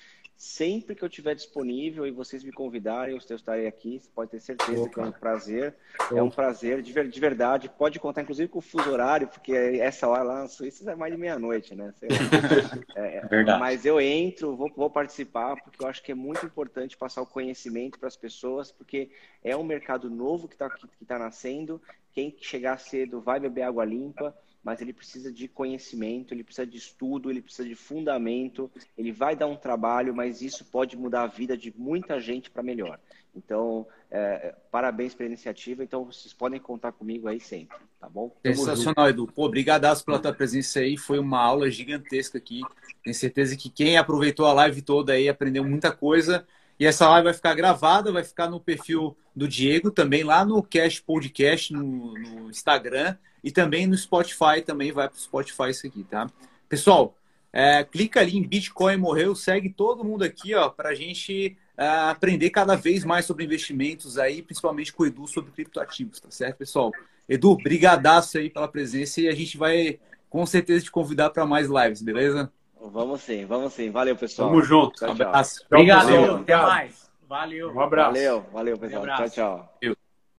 [0.43, 3.99] Sempre que eu estiver disponível e vocês me convidarem, eu estarei aqui.
[4.01, 4.91] Você pode ter certeza Opa.
[4.91, 5.77] que é um prazer.
[6.07, 6.19] Opa.
[6.19, 7.69] É um prazer de, verdade.
[7.69, 11.13] Pode contar, inclusive, com o fuso horário, porque essa hora lá na Suíça é mais
[11.13, 11.93] de meia-noite, né?
[12.97, 13.61] É, é, verdade.
[13.61, 17.27] Mas eu entro, vou, vou participar, porque eu acho que é muito importante passar o
[17.27, 19.11] conhecimento para as pessoas, porque
[19.45, 21.81] é um mercado novo que está que, que tá nascendo
[22.13, 26.77] quem chegar cedo vai beber água limpa, mas ele precisa de conhecimento, ele precisa de
[26.77, 31.27] estudo, ele precisa de fundamento, ele vai dar um trabalho, mas isso pode mudar a
[31.27, 32.99] vida de muita gente para melhor.
[33.35, 35.85] Então, é, parabéns pela iniciativa.
[35.85, 38.35] Então, vocês podem contar comigo aí sempre, tá bom?
[38.45, 39.27] Sensacional, Edu.
[39.27, 40.97] Pô, obrigadaço pela tua presença aí.
[40.97, 42.61] Foi uma aula gigantesca aqui.
[43.05, 46.47] Tenho certeza que quem aproveitou a live toda aí aprendeu muita coisa.
[46.79, 50.63] E essa live vai ficar gravada, vai ficar no perfil do Diego, também lá no
[50.63, 55.87] Cash Podcast, no, no Instagram, e também no Spotify, também vai para o Spotify isso
[55.87, 56.29] aqui, tá?
[56.69, 57.15] Pessoal,
[57.53, 61.87] é, clica ali em Bitcoin Morreu, segue todo mundo aqui, ó, para a gente é,
[61.87, 66.59] aprender cada vez mais sobre investimentos aí, principalmente com o Edu sobre criptoativos, tá certo,
[66.59, 66.93] pessoal?
[67.29, 71.69] Edu, brigadaço aí pela presença e a gente vai com certeza te convidar para mais
[71.69, 72.53] lives, beleza?
[72.81, 73.91] Vamos sim, vamos sim.
[73.91, 74.49] Valeu, pessoal.
[74.49, 74.99] Tamo junto.
[74.99, 75.33] Tchau, tchau.
[75.71, 77.11] Obrigado, até mais.
[77.29, 77.73] Valeu.
[77.73, 78.15] Um abraço.
[78.15, 79.03] Valeu, valeu, pessoal.
[79.05, 79.97] Um tchau, tchau.